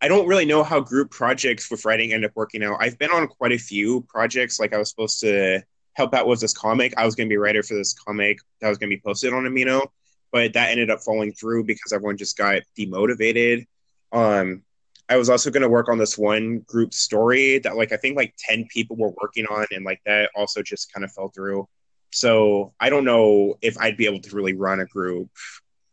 I 0.00 0.08
don't 0.08 0.26
really 0.28 0.44
know 0.44 0.62
how 0.62 0.80
group 0.80 1.10
projects 1.10 1.70
with 1.70 1.84
writing 1.84 2.12
end 2.12 2.24
up 2.24 2.32
working 2.34 2.62
out. 2.62 2.76
I've 2.80 2.98
been 2.98 3.10
on 3.10 3.28
quite 3.28 3.52
a 3.52 3.58
few 3.58 4.02
projects. 4.02 4.60
Like 4.60 4.74
I 4.74 4.78
was 4.78 4.90
supposed 4.90 5.20
to 5.20 5.62
help 5.96 6.14
out 6.14 6.28
with 6.28 6.40
this 6.40 6.52
comic. 6.52 6.92
I 6.96 7.06
was 7.06 7.14
going 7.14 7.26
to 7.26 7.30
be 7.30 7.36
a 7.36 7.40
writer 7.40 7.62
for 7.62 7.74
this 7.74 7.94
comic 7.94 8.38
that 8.60 8.68
was 8.68 8.76
going 8.76 8.90
to 8.90 8.96
be 8.96 9.00
posted 9.00 9.32
on 9.32 9.44
Amino, 9.44 9.88
but 10.30 10.52
that 10.52 10.70
ended 10.70 10.90
up 10.90 11.00
falling 11.00 11.32
through 11.32 11.64
because 11.64 11.92
everyone 11.92 12.18
just 12.18 12.36
got 12.36 12.62
demotivated. 12.78 13.66
Um, 14.12 14.62
I 15.08 15.16
was 15.16 15.30
also 15.30 15.50
going 15.50 15.62
to 15.62 15.68
work 15.68 15.88
on 15.88 15.96
this 15.96 16.18
one 16.18 16.58
group 16.60 16.92
story 16.92 17.60
that 17.60 17.76
like 17.76 17.92
I 17.92 17.96
think 17.96 18.16
like 18.16 18.34
10 18.38 18.66
people 18.66 18.96
were 18.96 19.14
working 19.22 19.46
on 19.46 19.66
and 19.70 19.84
like 19.84 20.02
that 20.04 20.30
also 20.36 20.62
just 20.62 20.92
kind 20.92 21.02
of 21.02 21.12
fell 21.12 21.28
through. 21.28 21.66
So 22.12 22.74
I 22.78 22.90
don't 22.90 23.04
know 23.04 23.56
if 23.62 23.78
I'd 23.78 23.96
be 23.96 24.06
able 24.06 24.20
to 24.20 24.36
really 24.36 24.52
run 24.52 24.80
a 24.80 24.86
group 24.86 25.30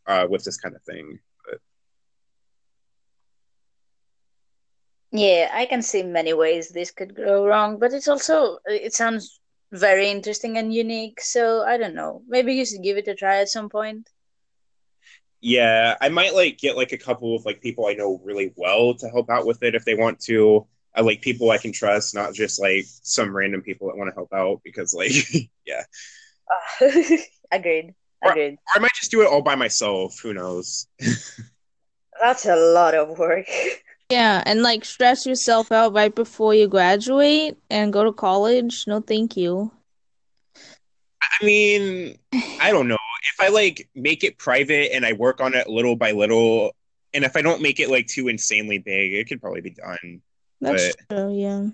uh, 0.06 0.26
with 0.28 0.44
this 0.44 0.58
kind 0.58 0.74
of 0.74 0.82
thing. 0.82 1.18
Yeah, 5.12 5.48
I 5.54 5.66
can 5.66 5.80
see 5.80 6.02
many 6.02 6.32
ways 6.34 6.70
this 6.70 6.90
could 6.90 7.14
go 7.14 7.46
wrong, 7.46 7.78
but 7.78 7.92
it's 7.92 8.08
also 8.08 8.58
it 8.66 8.92
sounds 8.92 9.40
very 9.74 10.10
interesting 10.10 10.56
and 10.58 10.72
unique. 10.72 11.20
So 11.20 11.62
I 11.62 11.76
don't 11.76 11.94
know. 11.94 12.22
Maybe 12.28 12.54
you 12.54 12.64
should 12.64 12.82
give 12.82 12.96
it 12.96 13.08
a 13.08 13.14
try 13.14 13.40
at 13.40 13.48
some 13.48 13.68
point. 13.68 14.08
yeah, 15.40 15.96
I 16.00 16.08
might 16.08 16.34
like 16.34 16.58
get 16.58 16.76
like 16.76 16.92
a 16.92 16.98
couple 16.98 17.36
of 17.36 17.44
like 17.44 17.60
people 17.60 17.86
I 17.86 17.94
know 17.94 18.20
really 18.24 18.52
well 18.56 18.94
to 18.94 19.08
help 19.10 19.30
out 19.30 19.46
with 19.46 19.62
it 19.62 19.74
if 19.74 19.84
they 19.84 19.94
want 19.94 20.20
to. 20.20 20.66
I 20.94 21.02
like 21.02 21.22
people 21.22 21.50
I 21.50 21.58
can 21.58 21.72
trust, 21.72 22.14
not 22.14 22.34
just 22.34 22.60
like 22.60 22.86
some 22.86 23.36
random 23.36 23.62
people 23.62 23.88
that 23.88 23.96
want 23.96 24.10
to 24.10 24.14
help 24.14 24.32
out 24.32 24.62
because 24.64 24.94
like 24.94 25.12
yeah. 25.66 25.82
Uh, 26.80 26.90
agreed. 27.52 27.94
Agreed. 28.24 28.54
Or 28.54 28.58
I 28.76 28.78
might 28.80 28.94
just 28.94 29.10
do 29.10 29.22
it 29.22 29.28
all 29.28 29.42
by 29.42 29.54
myself. 29.56 30.18
Who 30.22 30.32
knows? 30.34 30.86
That's 32.20 32.46
a 32.46 32.56
lot 32.56 32.94
of 32.94 33.18
work. 33.18 33.48
Yeah, 34.10 34.42
and 34.44 34.62
like 34.62 34.84
stress 34.84 35.26
yourself 35.26 35.72
out 35.72 35.92
right 35.92 36.14
before 36.14 36.54
you 36.54 36.68
graduate 36.68 37.56
and 37.70 37.92
go 37.92 38.04
to 38.04 38.12
college. 38.12 38.86
No, 38.86 39.00
thank 39.00 39.36
you. 39.36 39.72
I 41.22 41.44
mean, 41.44 42.18
I 42.60 42.70
don't 42.70 42.88
know. 42.88 42.98
If 43.32 43.40
I 43.40 43.48
like 43.48 43.88
make 43.94 44.22
it 44.22 44.38
private 44.38 44.94
and 44.94 45.04
I 45.04 45.14
work 45.14 45.40
on 45.40 45.54
it 45.54 45.68
little 45.68 45.96
by 45.96 46.12
little, 46.12 46.74
and 47.12 47.24
if 47.24 47.36
I 47.36 47.42
don't 47.42 47.62
make 47.62 47.80
it 47.80 47.90
like 47.90 48.06
too 48.06 48.28
insanely 48.28 48.78
big, 48.78 49.14
it 49.14 49.28
could 49.28 49.40
probably 49.40 49.62
be 49.62 49.70
done. 49.70 50.20
That's 50.60 50.94
true. 51.10 51.34
Yeah. 51.34 51.66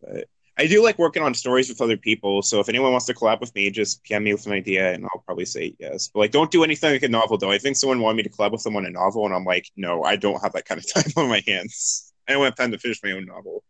But 0.00 0.28
I 0.56 0.66
do 0.66 0.82
like 0.82 0.98
working 0.98 1.22
on 1.22 1.34
stories 1.34 1.68
with 1.68 1.80
other 1.80 1.96
people. 1.96 2.40
So 2.42 2.60
if 2.60 2.68
anyone 2.68 2.92
wants 2.92 3.06
to 3.06 3.14
collab 3.14 3.40
with 3.40 3.54
me, 3.54 3.70
just 3.70 4.04
PM 4.04 4.22
me 4.22 4.32
with 4.32 4.46
an 4.46 4.52
idea, 4.52 4.92
and 4.92 5.04
I'll 5.04 5.22
probably 5.26 5.46
say 5.46 5.74
yes. 5.80 6.08
But 6.12 6.20
like, 6.20 6.30
don't 6.30 6.50
do 6.50 6.62
anything 6.62 6.92
like 6.92 7.02
a 7.02 7.08
novel, 7.08 7.38
though. 7.38 7.50
I 7.50 7.58
think 7.58 7.76
someone 7.76 8.00
wanted 8.00 8.18
me 8.18 8.22
to 8.24 8.30
collab 8.30 8.52
with 8.52 8.62
them 8.62 8.76
on 8.76 8.86
a 8.86 8.90
novel, 8.90 9.26
and 9.26 9.34
I'm 9.34 9.44
like, 9.44 9.68
no, 9.76 10.04
I 10.04 10.14
don't 10.14 10.40
have 10.42 10.52
that 10.52 10.64
kind 10.64 10.80
of 10.80 10.92
time 10.94 11.12
on 11.16 11.28
my 11.28 11.42
hands. 11.46 12.12
I 12.28 12.32
don't 12.32 12.44
have 12.44 12.54
time 12.54 12.70
to 12.70 12.78
finish 12.78 13.00
my 13.02 13.12
own 13.12 13.26
novel. 13.26 13.64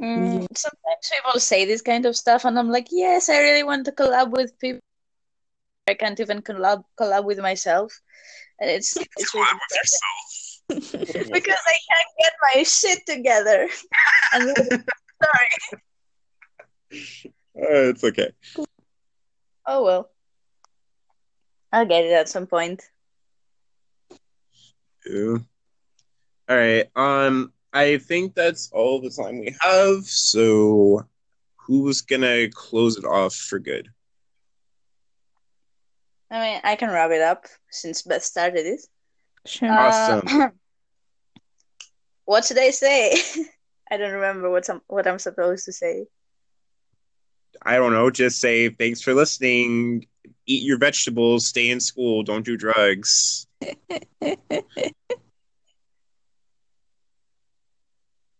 Mm, 0.00 0.46
sometimes 0.56 1.10
people 1.14 1.40
say 1.40 1.66
this 1.66 1.82
kind 1.82 2.06
of 2.06 2.16
stuff, 2.16 2.46
and 2.46 2.58
I'm 2.58 2.70
like, 2.70 2.88
yes, 2.90 3.28
I 3.28 3.38
really 3.40 3.62
want 3.62 3.84
to 3.84 3.92
collab 3.92 4.30
with 4.30 4.58
people. 4.58 4.80
I 5.86 5.94
can't 5.94 6.18
even 6.20 6.40
collab 6.40 6.84
collab 6.98 7.24
with 7.24 7.38
myself, 7.38 7.92
and 8.58 8.70
it's 8.70 8.96
it's 8.96 9.34
really 9.34 9.46
with 9.52 9.76
yourself. 9.76 10.40
because 10.70 11.62
I 11.66 11.78
can't 11.90 12.12
get 12.18 12.32
my 12.54 12.62
shit 12.62 13.04
together. 13.06 13.68
And 14.32 14.56
sorry. 15.22 15.80
Uh, 17.56 17.90
it's 17.90 18.02
okay. 18.04 18.30
Oh 19.66 19.84
well. 19.84 20.10
I'll 21.72 21.84
get 21.84 22.04
it 22.04 22.12
at 22.12 22.28
some 22.28 22.46
point. 22.46 22.82
Yeah. 25.04 25.36
All 26.48 26.56
right. 26.56 26.88
Um, 26.96 27.52
I 27.72 27.98
think 27.98 28.34
that's 28.34 28.70
all 28.72 29.00
the 29.00 29.10
time 29.10 29.40
we 29.40 29.54
have. 29.60 30.04
So, 30.04 31.06
who's 31.56 32.00
gonna 32.00 32.48
close 32.50 32.96
it 32.96 33.04
off 33.04 33.34
for 33.34 33.58
good? 33.58 33.88
I 36.30 36.40
mean, 36.40 36.60
I 36.64 36.76
can 36.76 36.90
wrap 36.90 37.10
it 37.10 37.22
up 37.22 37.46
since 37.70 38.02
Beth 38.02 38.24
started 38.24 38.66
it. 38.66 38.80
Sure. 39.46 39.70
Awesome. 39.70 40.22
Uh, 40.28 40.48
what 42.24 42.44
should 42.44 42.58
I 42.58 42.70
say? 42.70 43.14
I 43.90 43.96
don't 43.96 44.12
remember 44.12 44.50
what 44.50 44.68
I'm 44.70 44.80
what 44.86 45.06
I'm 45.06 45.18
supposed 45.18 45.64
to 45.66 45.72
say. 45.72 46.06
I 47.62 47.76
don't 47.76 47.92
know. 47.92 48.10
Just 48.10 48.40
say 48.40 48.68
thanks 48.70 49.00
for 49.00 49.14
listening. 49.14 50.06
Eat 50.46 50.62
your 50.62 50.78
vegetables. 50.78 51.46
Stay 51.46 51.70
in 51.70 51.80
school. 51.80 52.22
Don't 52.22 52.44
do 52.44 52.56
drugs. 52.56 53.46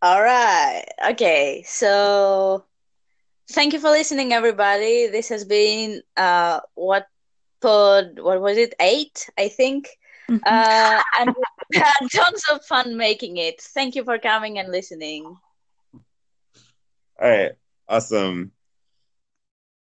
All 0.03 0.23
right. 0.23 0.85
Okay. 1.11 1.63
So 1.67 2.65
thank 3.51 3.73
you 3.73 3.81
for 3.81 3.91
listening, 3.91 4.33
everybody. 4.33 5.09
This 5.09 5.29
has 5.29 5.45
been 5.45 6.03
uh 6.17 6.61
what 6.75 7.07
pod 7.61 8.19
what 8.21 8.41
was 8.41 8.57
it? 8.57 8.75
Eight, 8.81 9.29
I 9.39 9.49
think. 9.49 9.89
Mhm. 10.31 10.41
Uh 10.45 11.03
and 11.21 11.35
we 11.37 11.43
had 11.75 11.95
tons 12.13 12.45
of 12.53 12.65
fun 12.65 12.97
making 12.97 13.37
it. 13.37 13.61
Thank 13.61 13.95
you 13.95 14.05
for 14.05 14.19
coming 14.19 14.59
and 14.59 14.71
listening. 14.71 15.25
All 17.21 17.29
right. 17.29 17.53
Awesome. 17.89 18.53